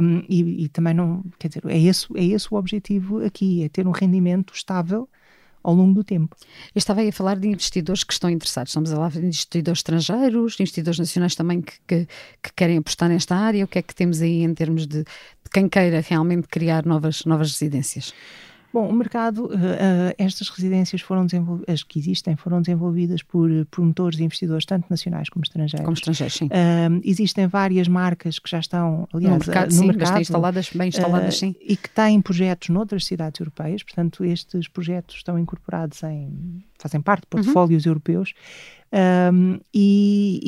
Um, 0.00 0.22
e, 0.28 0.64
e, 0.64 0.68
também 0.68 0.94
não, 0.94 1.24
quer 1.38 1.48
dizer, 1.48 1.62
é 1.66 1.78
esse, 1.78 2.06
é 2.16 2.24
esse 2.24 2.52
o 2.52 2.56
objetivo 2.56 3.24
aqui, 3.24 3.64
é 3.64 3.68
ter 3.68 3.86
um 3.86 3.90
rendimento 3.90 4.52
estável 4.54 5.08
ao 5.62 5.74
longo 5.74 5.94
do 5.94 6.04
tempo. 6.04 6.36
Eu 6.74 6.78
estava 6.78 7.00
aí 7.00 7.08
a 7.08 7.12
falar 7.12 7.36
de 7.36 7.48
investidores 7.48 8.04
que 8.04 8.12
estão 8.12 8.28
interessados. 8.28 8.70
Estamos 8.70 8.92
a 8.92 8.96
falar 8.96 9.10
de 9.12 9.20
investidores 9.20 9.78
estrangeiros, 9.78 10.56
de 10.56 10.62
investidores 10.62 10.98
nacionais 10.98 11.34
também 11.34 11.62
que, 11.62 11.72
que, 11.86 12.06
que, 12.42 12.52
querem 12.54 12.76
apostar 12.76 13.08
nesta 13.08 13.34
área. 13.34 13.64
O 13.64 13.68
que 13.68 13.78
é 13.78 13.82
que 13.82 13.94
temos 13.94 14.20
aí 14.20 14.42
em 14.42 14.52
termos 14.52 14.86
de, 14.86 14.98
de 14.98 15.50
quem 15.50 15.66
queira 15.66 16.04
realmente 16.06 16.46
criar 16.48 16.84
novas, 16.84 17.24
novas 17.24 17.50
residências? 17.52 18.12
Bom, 18.74 18.88
o 18.88 18.92
mercado, 18.92 19.44
uh, 19.44 19.54
uh, 19.54 20.14
estas 20.18 20.48
residências 20.48 21.00
foram 21.00 21.24
desenvolvidas, 21.24 21.74
as 21.74 21.82
que 21.84 21.96
existem, 21.96 22.34
foram 22.34 22.60
desenvolvidas 22.60 23.22
por 23.22 23.48
promotores 23.70 24.18
e 24.18 24.24
investidores, 24.24 24.66
tanto 24.66 24.86
nacionais 24.90 25.28
como 25.28 25.44
estrangeiros. 25.44 25.84
Como 25.84 25.94
estrangeiros, 25.94 26.34
sim. 26.34 26.46
Uh, 26.46 27.00
existem 27.04 27.46
várias 27.46 27.86
marcas 27.86 28.40
que 28.40 28.50
já 28.50 28.58
estão, 28.58 29.06
aliás, 29.14 29.32
no 29.32 29.38
mercado, 29.38 29.66
no 29.66 29.78
sim, 29.78 29.86
mercado 29.86 30.20
instaladas, 30.20 30.70
bem 30.74 30.88
instaladas, 30.88 31.38
sim. 31.38 31.54
E 31.60 31.76
que 31.76 31.88
têm 31.88 32.20
projetos 32.20 32.68
noutras 32.70 33.06
cidades 33.06 33.38
europeias, 33.38 33.84
portanto, 33.84 34.24
estes 34.24 34.66
projetos 34.66 35.14
estão 35.14 35.38
incorporados 35.38 36.02
em, 36.02 36.64
fazem 36.76 37.00
parte 37.00 37.20
de 37.30 37.36
uhum. 37.36 37.44
portfólios 37.44 37.84
uhum. 37.84 37.90
europeus 37.90 38.34
um, 39.32 39.58
e, 39.74 40.40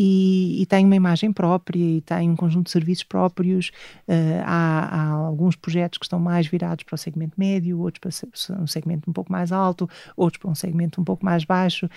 e, 0.56 0.62
e, 0.62 0.66
tem 0.66 0.86
uma 0.86 0.94
imagem 0.94 1.32
própria 1.32 1.80
e 1.80 2.00
tem 2.00 2.30
um 2.30 2.36
conjunto 2.36 2.66
de 2.66 2.70
serviços 2.70 3.02
próprios. 3.02 3.72
Uh, 4.06 4.40
há, 4.44 4.84
há, 4.84 5.08
alguns 5.08 5.56
projetos 5.56 5.98
que 5.98 6.04
estão 6.04 6.20
mais 6.20 6.46
virados 6.46 6.84
para 6.84 6.94
o 6.94 6.98
segmento 6.98 7.34
médio, 7.36 7.80
outros 7.80 7.98
para 7.98 8.62
um 8.62 8.66
segmento 8.68 9.10
um 9.10 9.12
pouco 9.12 9.32
mais 9.32 9.50
alto, 9.50 9.90
outros 10.16 10.40
para 10.40 10.50
um 10.50 10.54
segmento 10.54 11.00
um 11.00 11.04
pouco 11.04 11.24
mais 11.24 11.44
baixo. 11.44 11.90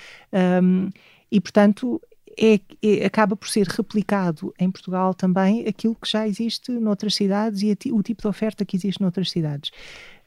Um, 0.64 0.90
e, 1.32 1.40
portanto, 1.40 2.02
é, 2.36 2.60
é, 2.82 3.06
acaba 3.06 3.36
por 3.36 3.48
ser 3.48 3.68
replicado 3.68 4.52
em 4.58 4.72
Portugal 4.72 5.14
também 5.14 5.68
aquilo 5.68 5.94
que 5.94 6.10
já 6.10 6.28
existe 6.28 6.72
noutras 6.72 7.14
cidades 7.14 7.62
e 7.62 7.92
o 7.92 8.02
tipo 8.02 8.24
de 8.24 8.28
oferta 8.28 8.66
que 8.66 8.76
existe 8.76 9.02
noutras 9.02 9.30
cidades. 9.30 9.70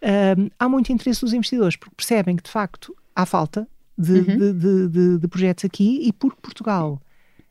Um, 0.00 0.50
há 0.56 0.68
muito 0.68 0.92
interesse 0.92 1.20
dos 1.20 1.32
investidores 1.32 1.74
porque 1.74 1.96
percebem 1.96 2.36
que 2.36 2.42
de 2.44 2.50
facto 2.50 2.94
há 3.14 3.26
falta 3.26 3.66
de, 3.96 4.12
uhum. 4.12 4.52
de, 4.52 4.88
de, 4.88 5.18
de, 5.18 5.28
projetos 5.28 5.64
aqui 5.64 6.06
e 6.06 6.12
por 6.12 6.34
Portugal 6.36 7.00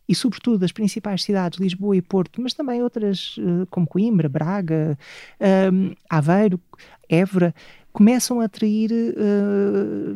e 0.07 0.15
sobretudo 0.15 0.63
as 0.65 0.71
principais 0.71 1.23
cidades, 1.23 1.59
Lisboa 1.59 1.95
e 1.95 2.01
Porto, 2.01 2.41
mas 2.41 2.53
também 2.53 2.83
outras 2.83 3.37
eh, 3.39 3.65
como 3.69 3.87
Coimbra, 3.87 4.27
Braga, 4.27 4.97
um, 5.71 5.93
Aveiro, 6.09 6.59
Évora, 7.07 7.55
começam 7.93 8.39
a 8.39 8.45
atrair 8.45 8.91
uh, 8.91 10.13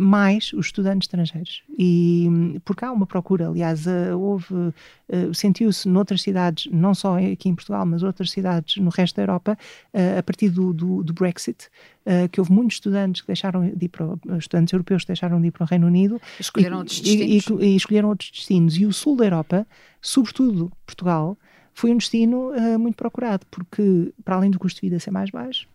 mais 0.00 0.52
os 0.52 0.66
estudantes 0.66 1.06
estrangeiros. 1.06 1.62
E 1.78 2.60
porque 2.64 2.84
há 2.84 2.92
uma 2.92 3.06
procura, 3.06 3.48
aliás, 3.48 3.86
uh, 3.86 4.18
houve, 4.18 4.52
uh, 4.54 4.74
sentiu-se 5.34 5.88
noutras 5.88 6.22
cidades, 6.22 6.68
não 6.72 6.94
só 6.94 7.18
aqui 7.18 7.48
em 7.48 7.54
Portugal, 7.54 7.86
mas 7.86 8.02
outras 8.02 8.30
cidades 8.30 8.76
no 8.76 8.90
resto 8.90 9.16
da 9.16 9.22
Europa, 9.22 9.56
a 10.18 10.22
partir 10.22 10.48
do, 10.48 10.72
do, 10.72 11.02
do 11.02 11.12
Brexit, 11.12 11.68
que 12.30 12.40
houve 12.40 12.52
muitos 12.52 12.76
estudantes 12.76 13.20
que 13.20 13.26
deixaram 13.26 13.68
de 13.68 13.84
ir 13.84 13.88
para 13.88 14.06
estudantes 14.38 14.72
europeus 14.72 15.02
que 15.02 15.08
deixaram 15.08 15.40
de 15.40 15.48
ir 15.48 15.50
para 15.50 15.64
o 15.64 15.66
Reino 15.66 15.86
Unido 15.86 16.20
escolheram 16.40 16.76
e, 16.76 16.78
outros 16.78 17.00
destinos. 17.00 17.46
E, 17.46 17.64
e, 17.64 17.72
e, 17.72 17.76
escolheram 17.76 18.08
outros 18.08 18.30
destinos. 18.30 18.76
E 18.76 18.86
o 18.86 18.92
sul 18.92 19.16
da 19.16 19.24
Europa, 19.24 19.66
sobretudo 20.00 20.72
Portugal, 20.86 21.36
foi 21.74 21.92
um 21.92 21.96
destino 21.96 22.52
muito 22.78 22.96
procurado, 22.96 23.46
porque 23.50 24.12
para 24.24 24.36
além 24.36 24.50
do 24.50 24.58
custo 24.58 24.80
de 24.80 24.88
vida 24.88 24.98
ser 24.98 25.10
mais 25.10 25.30
baixo, 25.30 25.66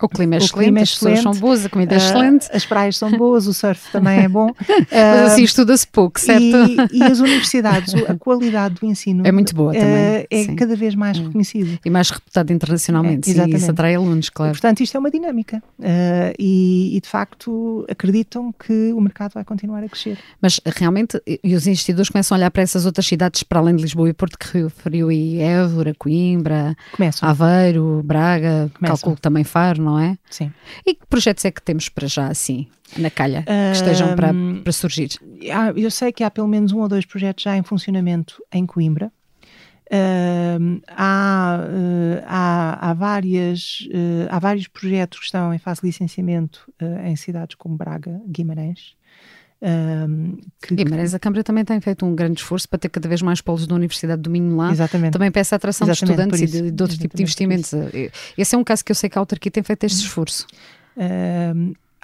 o 0.00 0.08
clima 0.08 0.34
é 0.34 0.38
o 0.38 0.42
excelente, 0.42 0.64
clima 0.64 0.78
é 0.78 0.82
as 0.82 0.90
pessoas 0.92 1.20
são 1.20 1.32
boas, 1.32 1.64
a 1.64 1.68
comida 1.68 1.94
é 1.94 1.98
uh, 1.98 2.00
excelente. 2.00 2.48
As 2.52 2.66
praias 2.66 2.96
são 2.96 3.10
boas, 3.12 3.46
o 3.46 3.54
surf 3.54 3.80
também 3.92 4.20
é 4.20 4.28
bom. 4.28 4.50
Mas 4.90 5.32
assim 5.32 5.44
estuda-se 5.44 5.86
pouco, 5.86 6.20
certo? 6.20 6.42
E, 6.42 6.98
e, 6.98 7.02
as 7.02 7.20
universidades, 7.20 7.94
a 7.94 8.14
qualidade 8.14 8.76
do 8.76 8.86
ensino 8.86 9.26
é 9.26 9.32
muito 9.32 9.54
boa 9.54 9.72
também. 9.72 10.22
Uh, 10.22 10.26
é 10.30 10.44
sim. 10.44 10.56
cada 10.56 10.76
vez 10.76 10.94
mais 10.94 11.18
hum. 11.18 11.26
reconhecida. 11.26 11.78
E 11.84 11.90
mais 11.90 12.10
reputada 12.10 12.52
internacionalmente, 12.52 13.28
é, 13.28 13.32
exatamente. 13.32 13.56
e 13.56 13.60
isso 13.60 13.70
atrai 13.70 13.94
alunos, 13.94 14.30
claro. 14.30 14.52
Portanto, 14.52 14.80
isto 14.80 14.96
é 14.96 15.00
uma 15.00 15.10
dinâmica. 15.10 15.62
E, 16.38 16.96
e, 16.96 17.00
de 17.00 17.08
facto 17.08 17.84
acreditam 17.88 18.52
que 18.52 18.92
o 18.92 19.00
mercado 19.00 19.32
vai 19.34 19.44
continuar 19.44 19.82
a 19.82 19.88
crescer. 19.88 20.18
Mas 20.40 20.60
realmente, 20.64 21.20
e 21.26 21.54
os 21.54 21.66
investidores 21.66 22.08
começam 22.08 22.34
a 22.34 22.38
olhar 22.38 22.50
para 22.50 22.62
essas 22.62 22.86
outras 22.86 23.06
cidades 23.06 23.42
para 23.42 23.58
além 23.58 23.76
de 23.76 23.82
Lisboa 23.82 24.08
e 24.08 24.12
Porto, 24.12 24.38
que 24.38 24.62
referiu 24.62 25.08
aí 25.08 25.40
Évora, 25.40 25.94
Coimbra, 25.94 26.76
começam. 26.92 27.28
Aveiro, 27.28 28.02
Braga, 28.04 28.70
começam. 28.74 28.96
calculo 28.96 29.16
também 29.20 29.44
Faro, 29.44 29.82
não 29.84 29.98
é? 29.98 30.18
Sim. 30.30 30.52
E 30.84 30.94
que 30.94 31.06
projetos 31.06 31.44
é 31.44 31.50
que 31.50 31.62
temos 31.62 31.88
para 31.88 32.08
já, 32.08 32.28
assim, 32.28 32.66
na 32.96 33.10
calha, 33.10 33.44
que 33.44 33.76
estejam 33.76 34.16
para, 34.16 34.32
para 34.62 34.72
surgir? 34.72 35.10
Eu 35.76 35.90
sei 35.90 36.12
que 36.12 36.24
há 36.24 36.30
pelo 36.30 36.48
menos 36.48 36.72
um 36.72 36.80
ou 36.80 36.88
dois 36.88 37.04
projetos 37.04 37.44
já 37.44 37.56
em 37.56 37.62
funcionamento 37.62 38.42
em 38.52 38.66
Coimbra. 38.66 39.12
Uh, 39.86 40.80
há, 40.88 41.60
uh, 41.60 42.24
há, 42.26 42.90
há, 42.90 42.94
várias, 42.94 43.86
uh, 43.90 44.28
há 44.30 44.38
vários 44.38 44.66
projetos 44.66 45.18
que 45.18 45.26
estão 45.26 45.52
em 45.52 45.58
fase 45.58 45.82
de 45.82 45.86
licenciamento 45.86 46.72
em 47.04 47.14
cidades 47.16 47.54
como 47.54 47.76
Braga, 47.76 48.20
Guimarães. 48.26 48.96
Que, 50.60 50.74
Guimarães, 50.74 51.14
a 51.14 51.18
Câmara 51.18 51.42
também 51.42 51.64
tem 51.64 51.80
feito 51.80 52.04
um 52.04 52.14
grande 52.14 52.40
esforço 52.40 52.68
para 52.68 52.78
ter 52.78 52.88
cada 52.88 53.08
vez 53.08 53.22
mais 53.22 53.40
polos 53.40 53.66
da 53.66 53.74
Universidade 53.74 54.20
do 54.20 54.30
Minho 54.30 54.56
lá. 54.56 54.70
Exatamente. 54.70 55.12
Também 55.12 55.30
peça 55.30 55.54
a 55.54 55.56
atração 55.56 55.88
Exatamente 55.88 56.18
de 56.18 56.22
estudantes 56.24 56.40
e 56.40 56.62
de, 56.62 56.70
de 56.70 56.82
outro 56.82 56.98
tipo 56.98 57.16
de 57.16 57.22
investimentos. 57.22 57.72
Esse 58.36 58.54
é 58.54 58.58
um 58.58 58.64
caso 58.64 58.84
que 58.84 58.92
eu 58.92 58.96
sei 58.96 59.08
que 59.08 59.18
a 59.18 59.20
autarquia 59.20 59.50
tem 59.50 59.62
feito 59.62 59.84
este 59.84 60.00
esforço. 60.00 60.46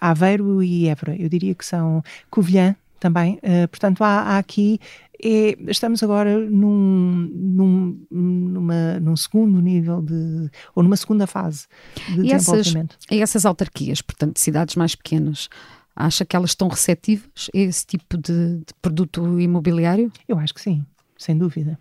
Aveiro 0.01 0.62
e 0.62 0.88
Évora, 0.88 1.14
eu 1.16 1.29
diria 1.29 1.55
que 1.55 1.64
são 1.64 2.03
Covilhã 2.31 2.75
também. 2.99 3.38
portanto, 3.70 4.03
há, 4.03 4.20
há 4.20 4.38
aqui 4.38 4.81
é, 5.23 5.55
estamos 5.68 6.03
agora 6.03 6.38
num, 6.38 7.31
num, 7.31 8.07
numa, 8.11 8.99
num 9.01 9.16
segundo 9.16 9.61
nível 9.61 10.01
de, 10.01 10.51
ou 10.75 10.83
numa 10.83 10.96
segunda 10.96 11.27
fase 11.27 11.66
de 12.09 12.20
e 12.20 12.33
desenvolvimento. 12.33 12.96
Essas, 12.99 13.18
e 13.18 13.20
essas 13.20 13.46
autarquias, 13.46 14.01
portanto, 14.01 14.38
cidades 14.38 14.77
mais 14.77 14.94
pequenas, 14.94 15.51
acha 15.94 16.24
que 16.24 16.37
elas 16.37 16.50
estão 16.50 16.68
receptivas 16.68 17.50
a 17.55 17.59
esse 17.59 17.87
tipo 17.87 18.16
de, 18.16 18.59
de 18.59 18.74
produto 18.81 19.40
imobiliário? 19.40 20.12
Eu 20.29 20.38
acho 20.38 20.55
que 20.55 20.61
sim, 20.61 20.85
sem 21.16 21.37
dúvida. 21.37 21.79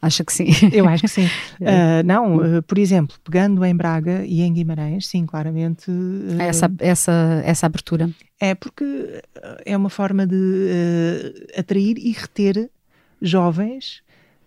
Acha 0.00 0.24
que 0.24 0.32
sim? 0.32 0.48
Eu 0.72 0.88
acho 0.88 1.02
que 1.02 1.08
sim. 1.08 1.26
uh, 1.26 2.02
não, 2.04 2.36
uh, 2.36 2.62
por 2.62 2.76
exemplo, 2.76 3.16
pegando 3.22 3.64
em 3.64 3.74
Braga 3.74 4.24
e 4.26 4.42
em 4.42 4.52
Guimarães, 4.52 5.06
sim, 5.06 5.24
claramente. 5.24 5.88
Uh, 5.88 6.40
essa, 6.40 6.68
essa, 6.80 7.42
essa 7.44 7.66
abertura? 7.66 8.10
É 8.40 8.52
porque 8.56 9.22
é 9.64 9.76
uma 9.76 9.88
forma 9.88 10.26
de 10.26 11.32
atrair 11.56 11.96
e 11.98 12.10
reter 12.10 12.68
jovens 13.20 14.02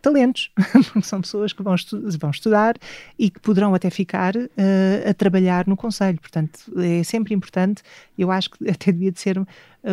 talentos, 0.06 0.52
são 1.02 1.20
pessoas 1.20 1.52
que 1.52 1.64
vão, 1.64 1.74
estu 1.74 2.00
vão, 2.20 2.30
estudar 2.30 2.76
e 3.18 3.32
que 3.32 3.40
poderão 3.40 3.74
até 3.74 3.90
ficar 3.90 4.36
uh, 4.36 5.10
a 5.10 5.14
trabalhar 5.16 5.66
no 5.68 5.76
Conselho. 5.76 6.20
Portanto, 6.22 6.72
é 6.80 7.04
sempre 7.04 7.34
importante, 7.34 7.82
eu 8.16 8.30
acho 8.30 8.52
que 8.52 8.70
até 8.70 8.92
devia 8.92 9.12
de 9.12 9.20
ser 9.20 9.40
uh, 9.40 9.48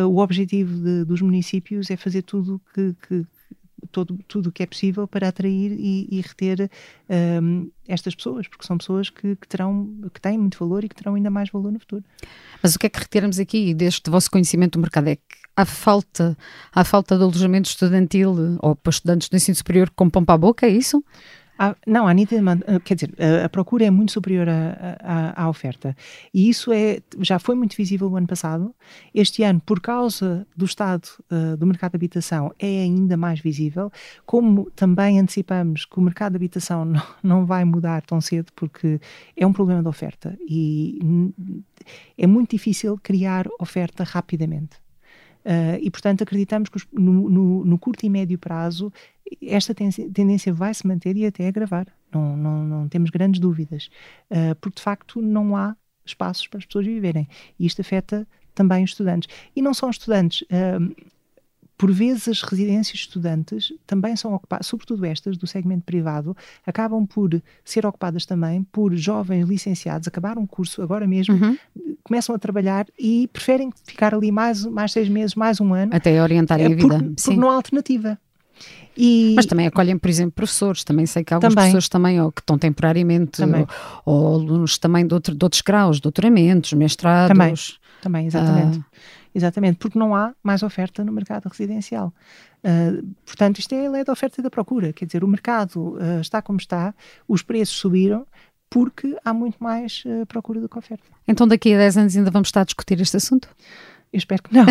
o 0.05 0.19
objetivo 0.19 0.77
de, 0.77 1.03
dos 1.03 1.21
municípios 1.21 1.89
é 1.89 1.97
fazer 1.97 2.21
tudo 2.21 2.61
que, 2.75 2.95
que, 3.07 3.25
todo, 3.91 4.19
tudo 4.27 4.49
o 4.49 4.51
que 4.51 4.61
é 4.61 4.67
possível 4.67 5.07
para 5.07 5.27
atrair 5.27 5.71
e, 5.71 6.07
e 6.11 6.21
reter 6.21 6.69
um, 7.41 7.71
estas 7.87 8.13
pessoas, 8.13 8.47
porque 8.47 8.65
são 8.65 8.77
pessoas 8.77 9.09
que, 9.09 9.35
que, 9.35 9.47
terão, 9.47 9.89
que 10.13 10.21
têm 10.21 10.37
muito 10.37 10.59
valor 10.59 10.83
e 10.83 10.89
que 10.89 10.95
terão 10.95 11.15
ainda 11.15 11.31
mais 11.31 11.49
valor 11.49 11.71
no 11.71 11.79
futuro. 11.79 12.03
Mas 12.61 12.75
o 12.75 12.79
que 12.79 12.85
é 12.85 12.89
que 12.89 12.99
retiramos 12.99 13.39
aqui 13.39 13.73
deste 13.73 14.11
vosso 14.11 14.29
conhecimento 14.29 14.73
do 14.73 14.81
mercado? 14.81 15.07
É 15.07 15.15
que 15.15 15.42
há 15.55 15.65
falta, 15.65 16.37
há 16.73 16.83
falta 16.83 17.15
de 17.17 17.23
alojamento 17.23 17.69
estudantil 17.69 18.57
ou 18.61 18.75
para 18.75 18.91
estudantes 18.91 19.29
do 19.29 19.35
ensino 19.35 19.55
superior 19.55 19.89
com 19.95 20.09
pão 20.09 20.23
para 20.23 20.35
a 20.35 20.37
boca, 20.37 20.65
é 20.65 20.69
isso? 20.69 21.03
Ah, 21.57 21.75
não, 21.85 22.07
a 22.07 22.13
nitidamente, 22.13 22.63
ah, 22.67 22.79
quer 22.79 22.95
dizer, 22.95 23.13
a, 23.19 23.45
a, 23.45 23.49
procura 23.49 23.85
é 23.85 23.91
muito 23.91 24.11
superior 24.11 24.47
à, 24.49 25.43
à, 25.43 25.47
oferta. 25.49 25.95
E 26.33 26.49
isso 26.49 26.73
é, 26.73 26.99
já 27.19 27.37
foi 27.37 27.53
muito 27.53 27.77
visível 27.77 28.09
o 28.09 28.17
ano 28.17 28.25
passado. 28.25 28.73
Este 29.13 29.43
ano, 29.43 29.61
por 29.63 29.79
causa 29.79 30.47
do 30.57 30.65
estado 30.65 31.07
uh, 31.31 31.55
do 31.55 31.67
mercado 31.67 31.91
de 31.91 31.97
habitação, 31.97 32.51
é 32.57 32.81
ainda 32.81 33.15
mais 33.15 33.39
visível. 33.39 33.91
Como 34.25 34.71
também 34.75 35.19
antecipamos 35.19 35.85
que 35.85 35.99
o 35.99 36.01
mercado 36.01 36.31
de 36.33 36.37
habitação 36.37 36.83
não, 36.85 37.03
não 37.21 37.45
vai 37.45 37.63
mudar 37.63 38.01
tão 38.01 38.19
cedo, 38.19 38.51
porque 38.55 38.99
é 39.37 39.45
um 39.45 39.53
problema 39.53 39.83
de 39.83 39.87
oferta. 39.87 40.35
E 40.41 40.99
é 42.17 42.25
muito 42.25 42.51
difícil 42.51 42.99
criar 43.01 43.45
oferta 43.59 44.03
rapidamente. 44.03 44.82
Uh, 45.45 45.77
e, 45.81 45.91
portanto, 45.91 46.23
acreditamos 46.23 46.69
que 46.69 46.77
os, 46.77 46.87
no, 46.91 47.29
no, 47.29 47.65
no, 47.65 47.77
curto 47.77 48.05
e 48.05 48.09
médio 48.09 48.39
prazo 48.39 48.91
esta 49.41 49.73
tendência 49.73 50.53
vai 50.53 50.73
se 50.73 50.87
manter 50.87 51.17
e 51.17 51.25
até 51.25 51.47
agravar. 51.47 51.87
Não, 52.13 52.37
não, 52.37 52.63
não 52.63 52.87
temos 52.87 53.09
grandes 53.09 53.39
dúvidas. 53.39 53.89
Uh, 54.29 54.55
porque, 54.61 54.77
de 54.77 54.81
facto, 54.81 55.21
não 55.21 55.55
há 55.55 55.75
espaços 56.05 56.47
para 56.47 56.59
as 56.59 56.65
pessoas 56.65 56.85
viverem. 56.85 57.27
E 57.59 57.65
isto 57.65 57.81
afeta 57.81 58.27
também 58.53 58.83
os 58.83 58.91
estudantes. 58.91 59.27
E 59.55 59.61
não 59.61 59.73
são 59.73 59.89
estudantes. 59.89 60.43
Uh, 60.43 60.95
por 61.77 61.91
vezes 61.91 62.27
as 62.27 62.41
residências 62.41 62.99
estudantes 62.99 63.73
também 63.85 64.15
são 64.15 64.33
ocupadas, 64.33 64.67
sobretudo 64.67 65.05
estas 65.05 65.37
do 65.37 65.47
segmento 65.47 65.83
privado, 65.83 66.35
acabam 66.65 67.05
por 67.05 67.29
ser 67.65 67.85
ocupadas 67.85 68.25
também 68.25 68.63
por 68.71 68.95
jovens 68.95 69.47
licenciados, 69.47 70.07
acabaram 70.07 70.43
o 70.43 70.47
curso 70.47 70.81
agora 70.81 71.07
mesmo, 71.07 71.35
uhum. 71.35 71.57
começam 72.03 72.35
a 72.35 72.39
trabalhar 72.39 72.85
e 72.97 73.27
preferem 73.33 73.71
ficar 73.85 74.13
ali 74.13 74.31
mais, 74.31 74.65
mais 74.65 74.91
seis 74.91 75.09
meses, 75.09 75.35
mais 75.35 75.59
um 75.59 75.73
ano. 75.73 75.91
Até 75.93 76.21
orientarem 76.21 76.67
a 76.67 76.69
vida. 76.69 76.87
Por, 76.87 77.15
por 77.15 77.37
não 77.37 77.49
há 77.49 77.55
alternativa. 77.55 78.17
E... 78.95 79.33
Mas 79.35 79.45
também 79.45 79.65
acolhem, 79.67 79.97
por 79.97 80.09
exemplo, 80.09 80.33
professores. 80.33 80.83
Também 80.83 81.05
sei 81.05 81.23
que 81.23 81.33
há 81.33 81.37
alguns 81.37 81.49
também. 81.49 81.63
professores 81.63 81.89
também 81.89 82.21
ou, 82.21 82.31
que 82.31 82.41
estão 82.41 82.57
temporariamente, 82.57 83.31
também. 83.31 83.65
ou, 84.05 84.15
ou 84.15 84.35
alunos 84.35 84.77
também 84.77 85.05
de, 85.05 85.13
outro, 85.13 85.35
de, 85.35 85.43
outros 85.43 85.61
graus, 85.61 85.99
doutoramentos, 85.99 86.73
mestrados. 86.73 87.35
Também, 87.35 87.53
também 88.01 88.27
exatamente. 88.27 88.79
Ah. 88.79 89.22
Exatamente, 89.35 89.77
porque 89.77 89.97
não 89.97 90.15
há 90.15 90.33
mais 90.43 90.61
oferta 90.61 91.03
no 91.03 91.11
mercado 91.11 91.47
residencial. 91.49 92.13
Uh, 92.63 93.03
portanto, 93.25 93.59
isto 93.59 93.73
é 93.73 93.87
a 93.87 93.89
lei 93.89 94.03
da 94.03 94.13
oferta 94.13 94.39
e 94.39 94.43
da 94.43 94.49
procura. 94.49 94.93
Quer 94.93 95.05
dizer, 95.05 95.23
o 95.23 95.27
mercado 95.27 95.95
uh, 95.95 96.21
está 96.21 96.41
como 96.41 96.59
está, 96.59 96.93
os 97.27 97.41
preços 97.41 97.75
subiram 97.75 98.25
porque 98.69 99.15
há 99.23 99.33
muito 99.33 99.63
mais 99.63 100.03
uh, 100.05 100.25
procura 100.25 100.59
do 100.59 100.67
que 100.67 100.77
oferta. 100.77 101.03
Então, 101.27 101.47
daqui 101.47 101.73
a 101.73 101.77
10 101.77 101.97
anos 101.97 102.17
ainda 102.17 102.31
vamos 102.31 102.47
estar 102.47 102.61
a 102.61 102.65
discutir 102.65 102.99
este 102.99 103.17
assunto? 103.17 103.47
Eu 104.13 104.19
espero 104.19 104.43
que 104.43 104.53
não. 104.53 104.65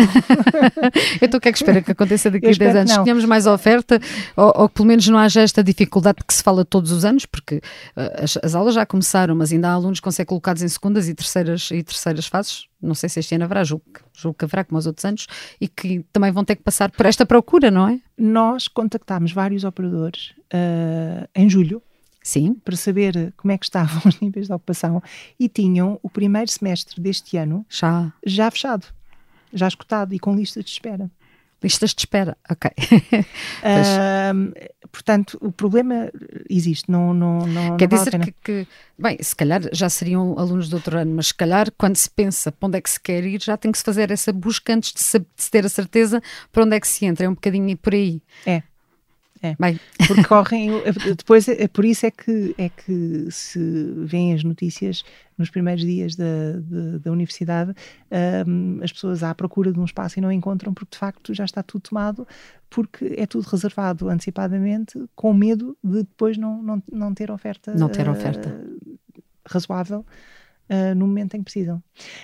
então 1.21 1.37
o 1.37 1.41
que 1.41 1.49
é 1.49 1.51
que 1.51 1.57
espera 1.57 1.81
que 1.81 1.91
aconteça 1.91 2.31
daqui 2.31 2.47
a 2.47 2.51
10 2.51 2.75
anos? 2.77 2.91
Que, 2.93 2.97
que 2.97 3.03
tenhamos 3.03 3.25
mais 3.25 3.45
oferta 3.45 3.99
ou, 4.37 4.53
ou, 4.55 4.69
que 4.69 4.75
pelo 4.75 4.87
menos 4.87 5.05
não 5.09 5.19
haja 5.19 5.41
esta 5.41 5.61
dificuldade 5.61 6.19
que 6.25 6.33
se 6.33 6.41
fala 6.41 6.63
todos 6.63 6.93
os 6.93 7.03
anos, 7.03 7.25
porque 7.25 7.57
uh, 7.57 8.23
as, 8.23 8.37
as, 8.41 8.55
aulas 8.55 8.73
já 8.73 8.85
começaram, 8.85 9.35
mas 9.35 9.51
ainda 9.51 9.67
há 9.67 9.73
alunos 9.73 9.99
que 9.99 10.11
ser 10.13 10.23
colocados 10.23 10.63
em 10.63 10.67
segundas 10.69 11.09
e 11.09 11.13
terceiras, 11.13 11.69
e 11.71 11.83
terceiras 11.83 12.25
fases. 12.25 12.67
Não 12.81 12.95
sei 12.95 13.09
se 13.09 13.19
este 13.19 13.35
ano 13.35 13.43
haverá, 13.43 13.65
julgo, 13.65 13.83
julgo 14.13 14.37
que 14.37 14.45
haverá 14.45 14.63
como 14.63 14.79
os 14.79 14.87
outros 14.87 15.03
anos, 15.03 15.27
e 15.59 15.67
que 15.67 16.05
também 16.13 16.31
vão 16.31 16.45
ter 16.45 16.55
que 16.55 16.63
passar 16.63 16.89
por 16.89 17.05
esta 17.05 17.25
procura, 17.25 17.69
não 17.69 17.89
é? 17.89 17.99
Nós 18.17 18.69
contactámos 18.69 19.33
vários 19.33 19.65
operadores 19.65 20.31
uh, 20.53 21.27
em 21.35 21.49
julho, 21.49 21.81
Sim. 22.21 22.53
para 22.63 22.77
saber 22.77 23.33
como 23.35 23.51
é 23.51 23.57
que 23.57 23.65
estavam 23.65 24.03
os 24.07 24.21
níveis 24.21 24.47
de 24.47 24.53
ocupação 24.53 25.03
e 25.37 25.49
tinham 25.49 25.99
o 26.01 26.09
primeiro 26.09 26.49
semestre 26.49 27.01
deste 27.01 27.35
ano 27.35 27.65
já, 27.69 28.13
já 28.25 28.49
fechado 28.49 28.87
já 29.53 29.67
escutado 29.67 30.13
e 30.13 30.19
com 30.19 30.35
listas 30.35 30.63
de 30.63 30.71
espera. 30.71 31.09
Listas 31.63 31.91
de 31.91 32.01
espera, 32.01 32.35
ok. 32.49 32.69
uh, 33.63 34.87
portanto, 34.91 35.37
o 35.41 35.49
problema 35.49 36.11
existe, 36.49 36.91
não, 36.91 37.13
não, 37.13 37.47
não 37.47 37.77
Quer 37.77 37.89
não 37.89 37.97
dizer 37.97 38.11
vale 38.11 38.25
que, 38.25 38.31
que, 38.43 38.67
bem, 38.99 39.17
se 39.21 39.33
calhar 39.33 39.61
já 39.71 39.87
seriam 39.89 40.37
alunos 40.37 40.67
de 40.67 40.75
outro 40.75 40.97
ano, 40.97 41.15
mas 41.15 41.27
se 41.27 41.33
calhar 41.33 41.71
quando 41.77 41.95
se 41.95 42.09
pensa 42.09 42.51
para 42.51 42.67
onde 42.67 42.77
é 42.79 42.81
que 42.81 42.89
se 42.89 42.99
quer 42.99 43.23
ir, 43.23 43.41
já 43.41 43.55
tem 43.55 43.71
que 43.71 43.77
se 43.77 43.83
fazer 43.83 44.11
essa 44.11 44.33
busca 44.33 44.73
antes 44.73 44.91
de 44.91 44.99
se, 44.99 45.19
de 45.19 45.25
se 45.37 45.49
ter 45.49 45.65
a 45.65 45.69
certeza 45.69 46.21
para 46.51 46.63
onde 46.65 46.75
é 46.75 46.79
que 46.81 46.87
se 46.87 47.05
entra, 47.05 47.25
é 47.25 47.29
um 47.29 47.33
bocadinho 47.33 47.77
por 47.77 47.93
aí. 47.93 48.21
É, 48.45 48.61
é. 49.43 49.55
Bem. 49.59 49.77
Porque 50.07 50.23
correm. 50.23 50.71
Depois, 51.17 51.49
é, 51.49 51.67
por 51.67 51.83
isso 51.83 52.05
é 52.05 52.11
que, 52.11 52.55
é 52.57 52.69
que 52.69 53.27
se 53.29 53.59
vêem 54.05 54.33
as 54.33 54.41
notícias 54.41 55.03
nos 55.37 55.49
primeiros 55.49 55.83
dias 55.83 56.15
da, 56.15 56.53
da, 56.53 56.97
da 56.99 57.11
universidade, 57.11 57.73
um, 58.47 58.79
as 58.81 58.93
pessoas 58.93 59.21
à 59.21 59.35
procura 59.35 59.73
de 59.73 59.79
um 59.79 59.83
espaço 59.83 60.17
e 60.17 60.21
não 60.21 60.31
encontram, 60.31 60.73
porque 60.73 60.91
de 60.91 60.97
facto 60.97 61.33
já 61.33 61.43
está 61.43 61.61
tudo 61.61 61.81
tomado, 61.81 62.25
porque 62.69 63.15
é 63.17 63.25
tudo 63.25 63.45
reservado 63.45 64.07
antecipadamente, 64.07 64.97
com 65.13 65.33
medo 65.33 65.77
de 65.83 66.03
depois 66.03 66.37
não, 66.37 66.63
não, 66.63 66.83
não 66.89 67.13
ter 67.13 67.29
oferta. 67.29 67.73
Não 67.73 67.89
ter 67.89 68.07
oferta. 68.07 68.49
Uh, 68.49 68.97
razoável 69.45 70.05
uh, 70.69 70.95
no 70.95 71.07
momento 71.07 71.35
em 71.35 71.39
que 71.39 71.45
precisam. 71.45 71.81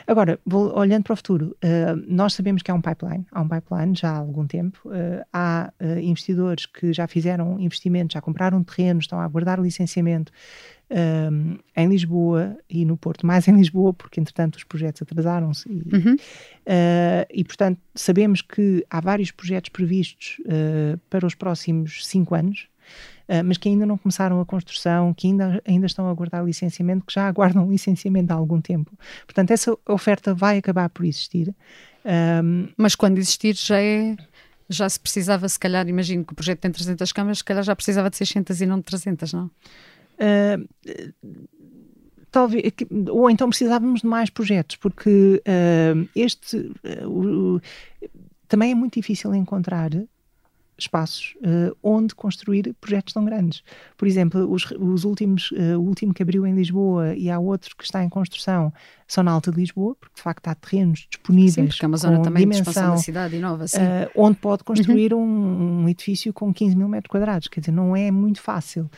Agora, 0.07 0.39
vou, 0.45 0.75
olhando 0.77 1.03
para 1.03 1.13
o 1.13 1.15
futuro, 1.15 1.55
uh, 1.63 1.95
nós 2.07 2.33
sabemos 2.33 2.61
que 2.61 2.71
há 2.71 2.73
um 2.73 2.81
pipeline, 2.81 3.25
há 3.31 3.41
um 3.41 3.47
pipeline 3.47 3.95
já 3.95 4.11
há 4.11 4.17
algum 4.17 4.45
tempo, 4.45 4.79
uh, 4.87 5.25
há 5.31 5.71
investidores 6.01 6.65
que 6.65 6.93
já 6.93 7.07
fizeram 7.07 7.59
investimentos, 7.59 8.13
já 8.13 8.21
compraram 8.21 8.63
terrenos, 8.63 9.03
estão 9.03 9.19
a 9.19 9.23
aguardar 9.23 9.59
licenciamento 9.59 10.31
em 11.77 11.87
Lisboa 11.87 12.57
e 12.67 12.83
no 12.83 12.97
Porto, 12.97 13.23
mais 13.23 13.47
em 13.47 13.55
Lisboa, 13.55 13.93
porque 13.93 14.19
entretanto 14.19 14.55
os 14.55 14.63
projetos 14.63 15.03
atrasaram-se 15.03 15.69
e, 15.69 15.95
uhum. 15.95 16.15
e, 17.31 17.43
portanto 17.43 17.79
sabemos 17.93 18.41
que 18.41 18.83
há 18.89 18.99
vários 18.99 19.29
projetos 19.29 19.69
previstos 19.69 20.41
para 21.07 21.27
os 21.27 21.35
próximos 21.35 22.07
cinco 22.07 22.33
anos 22.33 22.67
mas 23.45 23.57
que 23.57 23.69
ainda 23.69 23.85
não 23.85 23.97
começaram 23.97 24.41
a 24.41 24.45
construção, 24.45 25.13
que 25.13 25.27
ainda, 25.27 25.61
ainda 25.67 25.85
estão 25.85 26.07
a 26.07 26.09
aguardar 26.09 26.43
licenciamento, 26.43 27.05
que 27.05 27.13
já 27.13 27.27
aguardam 27.29 27.69
licenciamento 27.69 28.31
há 28.31 28.35
algum 28.35 28.59
tempo. 28.59 28.91
Portanto, 29.25 29.51
essa 29.51 29.77
oferta 29.87 30.33
vai 30.33 30.57
acabar 30.57 30.89
por 30.89 31.05
existir. 31.05 31.53
Um, 32.05 32.69
mas 32.77 32.95
quando 32.95 33.17
existir 33.17 33.55
já 33.55 33.79
é 33.79 34.15
já 34.69 34.87
se 34.87 34.99
precisava, 34.99 35.49
se 35.49 35.59
calhar, 35.59 35.87
imagino 35.89 36.23
que 36.23 36.31
o 36.31 36.35
projeto 36.35 36.59
tem 36.59 36.71
300 36.71 37.11
câmaras, 37.11 37.39
se 37.39 37.43
calhar 37.43 37.63
já 37.63 37.75
precisava 37.75 38.09
de 38.09 38.17
600 38.17 38.61
e 38.61 38.65
não 38.67 38.77
de 38.77 38.83
300, 38.83 39.33
não? 39.33 39.49
Uh, 40.19 40.67
talvez, 42.29 42.71
ou 43.09 43.29
então 43.31 43.49
precisávamos 43.49 44.01
de 44.01 44.07
mais 44.07 44.29
projetos, 44.29 44.75
porque 44.75 45.41
uh, 45.41 46.09
este 46.15 46.57
uh, 46.57 47.07
o, 47.07 47.61
também 48.47 48.71
é 48.71 48.75
muito 48.75 48.93
difícil 48.93 49.33
encontrar 49.33 49.89
espaços 50.83 51.35
uh, 51.37 51.75
onde 51.83 52.15
construir 52.15 52.75
projetos 52.79 53.13
tão 53.13 53.25
grandes. 53.25 53.63
Por 53.97 54.07
exemplo, 54.07 54.51
os, 54.51 54.71
os 54.71 55.03
últimos, 55.03 55.51
uh, 55.51 55.77
o 55.77 55.81
último 55.81 56.13
que 56.13 56.23
abriu 56.23 56.45
em 56.45 56.53
Lisboa 56.53 57.15
e 57.15 57.29
há 57.29 57.39
outro 57.39 57.75
que 57.75 57.83
está 57.83 58.03
em 58.03 58.09
construção 58.09 58.71
são 59.07 59.23
na 59.23 59.31
Alta 59.31 59.51
de 59.51 59.57
Lisboa, 59.57 59.95
porque 59.99 60.15
de 60.17 60.21
facto 60.21 60.47
há 60.47 60.55
terrenos 60.55 61.07
disponíveis. 61.09 61.53
Sim, 61.55 61.67
porque 61.67 61.83
é 61.83 61.87
uma 61.87 61.97
zona 61.97 62.21
também 62.21 62.43
dimensão, 62.43 62.63
de 62.63 62.69
expansão 62.69 62.95
da 62.95 63.01
cidade 63.01 63.35
e 63.35 63.39
nova, 63.39 63.67
sim. 63.67 63.79
Uh, 63.79 64.11
onde 64.15 64.37
pode 64.37 64.63
construir 64.63 65.13
uhum. 65.13 65.23
um, 65.23 65.81
um, 65.83 65.89
edifício 65.89 66.31
com 66.31 66.53
15 66.53 66.75
mil 66.75 66.87
metros 66.87 67.09
quadrados. 67.09 67.47
Quer 67.47 67.61
dizer, 67.61 67.71
não 67.71 67.95
é 67.95 68.11
muito 68.11 68.39
fácil. 68.39 68.89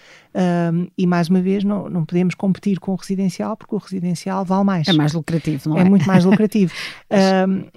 E 0.97 1.07
mais 1.07 1.29
uma 1.29 1.41
vez, 1.41 1.63
não, 1.63 1.89
não 1.89 2.05
podemos 2.05 2.35
competir 2.35 2.79
com 2.79 2.91
o 2.91 2.95
residencial, 2.95 3.55
porque 3.55 3.73
o 3.73 3.77
residencial 3.77 4.43
vale 4.43 4.63
mais. 4.65 4.87
É 4.87 4.93
mais 4.93 5.13
lucrativo, 5.13 5.69
não 5.69 5.77
é? 5.77 5.81
É 5.81 5.83
muito 5.83 6.05
mais 6.05 6.23
lucrativo. 6.25 6.73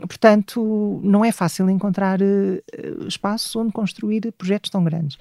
portanto, 0.09 1.01
não 1.05 1.25
é 1.25 1.31
fácil 1.31 1.71
encontrar 1.71 2.21
uh, 2.21 3.07
espaços 3.07 3.55
onde 3.55 3.73
construir 3.73 3.94
projetos 4.37 4.71
tão 4.71 4.85
grandes. 4.85 5.19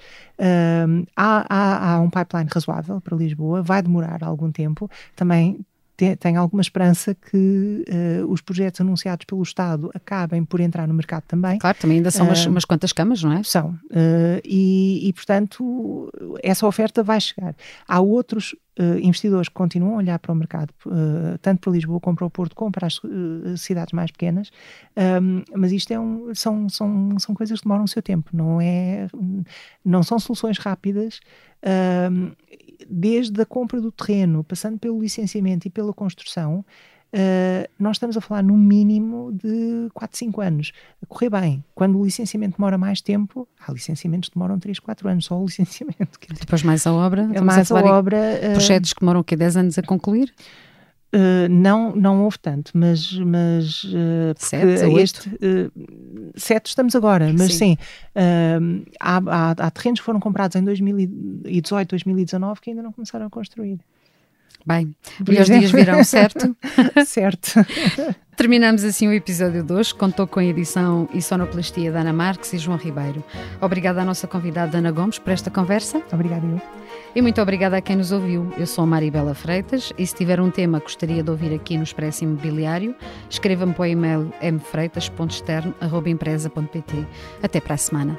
Há, 1.16 1.46
há, 1.48 1.94
há 1.94 2.00
um 2.00 2.10
pipeline 2.10 2.48
razoável 2.52 3.00
para 3.00 3.16
Lisboa, 3.16 3.62
vai 3.62 3.82
demorar 3.82 4.22
algum 4.22 4.50
tempo. 4.50 4.90
Também 5.14 5.64
tem 6.18 6.36
alguma 6.36 6.60
esperança 6.60 7.14
que 7.14 7.84
uh, 7.88 8.26
os 8.26 8.40
projetos 8.40 8.80
anunciados 8.80 9.24
pelo 9.24 9.42
Estado 9.42 9.90
acabem 9.94 10.44
por 10.44 10.60
entrar 10.60 10.88
no 10.88 10.94
mercado 10.94 11.22
também. 11.22 11.58
Claro, 11.58 11.78
também 11.78 11.98
ainda 11.98 12.10
são 12.10 12.26
uh, 12.26 12.28
umas, 12.28 12.46
umas 12.46 12.64
quantas 12.64 12.92
camas, 12.92 13.22
não 13.22 13.32
é? 13.32 13.42
São. 13.44 13.70
Uh, 13.90 14.40
e, 14.44 15.08
e, 15.08 15.12
portanto, 15.12 16.10
essa 16.42 16.66
oferta 16.66 17.02
vai 17.02 17.20
chegar. 17.20 17.54
Há 17.86 18.00
outros 18.00 18.54
investidores 19.00 19.48
que 19.48 19.54
continuam 19.54 19.94
a 19.94 19.98
olhar 19.98 20.18
para 20.18 20.32
o 20.32 20.34
mercado, 20.34 20.74
tanto 21.40 21.60
para 21.60 21.72
Lisboa 21.72 22.00
como 22.00 22.16
para 22.16 22.26
o 22.26 22.30
Porto, 22.30 22.56
como 22.56 22.72
para 22.72 22.88
as 22.88 23.00
cidades 23.60 23.92
mais 23.92 24.10
pequenas, 24.10 24.50
um, 25.22 25.44
mas 25.54 25.70
isto 25.70 25.92
é 25.92 26.00
um, 26.00 26.34
são, 26.34 26.68
são, 26.68 27.16
são 27.20 27.36
coisas 27.36 27.60
que 27.60 27.66
demoram 27.66 27.84
o 27.84 27.88
seu 27.88 28.02
tempo, 28.02 28.30
não, 28.32 28.60
é, 28.60 29.06
não 29.84 30.02
são 30.02 30.18
soluções 30.18 30.58
rápidas. 30.58 31.20
Um, 32.10 32.32
desde 32.88 33.40
a 33.40 33.46
compra 33.46 33.80
do 33.80 33.90
terreno, 33.90 34.44
passando 34.44 34.78
pelo 34.78 35.00
licenciamento 35.00 35.66
e 35.66 35.70
pela 35.70 35.92
construção, 35.92 36.64
Uh, 37.14 37.70
nós 37.78 37.94
estamos 37.94 38.16
a 38.16 38.20
falar 38.20 38.42
no 38.42 38.56
mínimo 38.56 39.30
de 39.32 39.88
4, 39.94 40.18
5 40.18 40.40
anos. 40.40 40.72
A 41.00 41.06
correr 41.06 41.30
bem. 41.30 41.64
Quando 41.72 41.96
o 41.96 42.04
licenciamento 42.04 42.56
demora 42.58 42.76
mais 42.76 43.00
tempo, 43.00 43.46
há 43.64 43.70
licenciamentos 43.70 44.28
que 44.28 44.34
demoram 44.34 44.58
3, 44.58 44.80
4 44.80 45.08
anos, 45.08 45.26
só 45.26 45.40
o 45.40 45.44
licenciamento. 45.46 46.18
Depois 46.40 46.64
mais 46.64 46.84
a 46.88 46.92
obra. 46.92 47.24
Mais 47.40 47.70
a, 47.70 47.78
a 47.78 47.84
obra. 47.84 48.18
Uh, 48.18 48.52
projetos 48.54 48.92
que 48.92 48.98
demoram 48.98 49.20
o 49.20 49.24
quê? 49.24 49.36
10 49.36 49.56
anos 49.56 49.78
a 49.78 49.82
concluir? 49.82 50.34
Uh, 51.14 51.48
não, 51.48 51.94
não 51.94 52.24
houve 52.24 52.40
tanto, 52.40 52.72
mas, 52.74 53.12
mas 53.12 53.84
uh, 53.84 54.34
sete, 54.36 55.00
este, 55.00 55.28
uh, 55.28 55.70
sete 56.34 56.66
estamos 56.66 56.96
agora, 56.96 57.32
mas 57.32 57.54
sim, 57.54 57.76
sim 57.76 57.78
há, 58.98 59.18
há, 59.24 59.50
há, 59.52 59.70
terrenos 59.70 60.00
que 60.00 60.04
foram 60.04 60.18
comprados 60.18 60.56
em 60.56 60.64
2018, 60.64 61.90
2019 61.90 62.60
que 62.60 62.70
ainda 62.70 62.82
não 62.82 62.90
começaram 62.90 63.26
a 63.26 63.30
construir. 63.30 63.78
Bem, 64.66 64.96
melhores 65.28 65.46
dias 65.46 65.70
virão, 65.70 66.02
certo? 66.02 66.56
certo. 67.06 67.52
Terminamos 68.34 68.82
assim 68.82 69.06
o 69.06 69.12
episódio 69.12 69.62
de 69.62 69.72
hoje. 69.72 69.94
Contou 69.94 70.26
com 70.26 70.40
a 70.40 70.44
edição 70.44 71.08
e 71.12 71.22
sonoplastia 71.22 71.92
da 71.92 72.00
Ana 72.00 72.12
Marques 72.12 72.52
e 72.54 72.58
João 72.58 72.78
Ribeiro. 72.78 73.22
Obrigada 73.60 74.00
à 74.00 74.04
nossa 74.04 74.26
convidada 74.26 74.78
Ana 74.78 74.90
Gomes 74.90 75.18
por 75.18 75.32
esta 75.32 75.50
conversa. 75.50 76.02
Obrigada, 76.12 76.44
eu. 76.44 76.83
E 77.14 77.22
muito 77.22 77.40
obrigada 77.40 77.76
a 77.76 77.80
quem 77.80 77.94
nos 77.94 78.10
ouviu. 78.10 78.52
Eu 78.58 78.66
sou 78.66 78.82
a 78.82 78.86
Maribela 78.86 79.34
Freitas 79.34 79.92
e 79.96 80.04
se 80.04 80.12
tiver 80.14 80.40
um 80.40 80.50
tema 80.50 80.80
que 80.80 80.86
gostaria 80.86 81.22
de 81.22 81.30
ouvir 81.30 81.54
aqui 81.54 81.76
no 81.76 81.84
Expresso 81.84 82.24
Imobiliário, 82.24 82.92
escreva-me 83.30 83.72
para 83.72 83.82
o 83.82 83.86
e-mail 83.86 84.32
mfreitas.externo.empresa.pt. 84.42 87.06
Até 87.40 87.60
para 87.60 87.74
a 87.74 87.78
semana. 87.78 88.18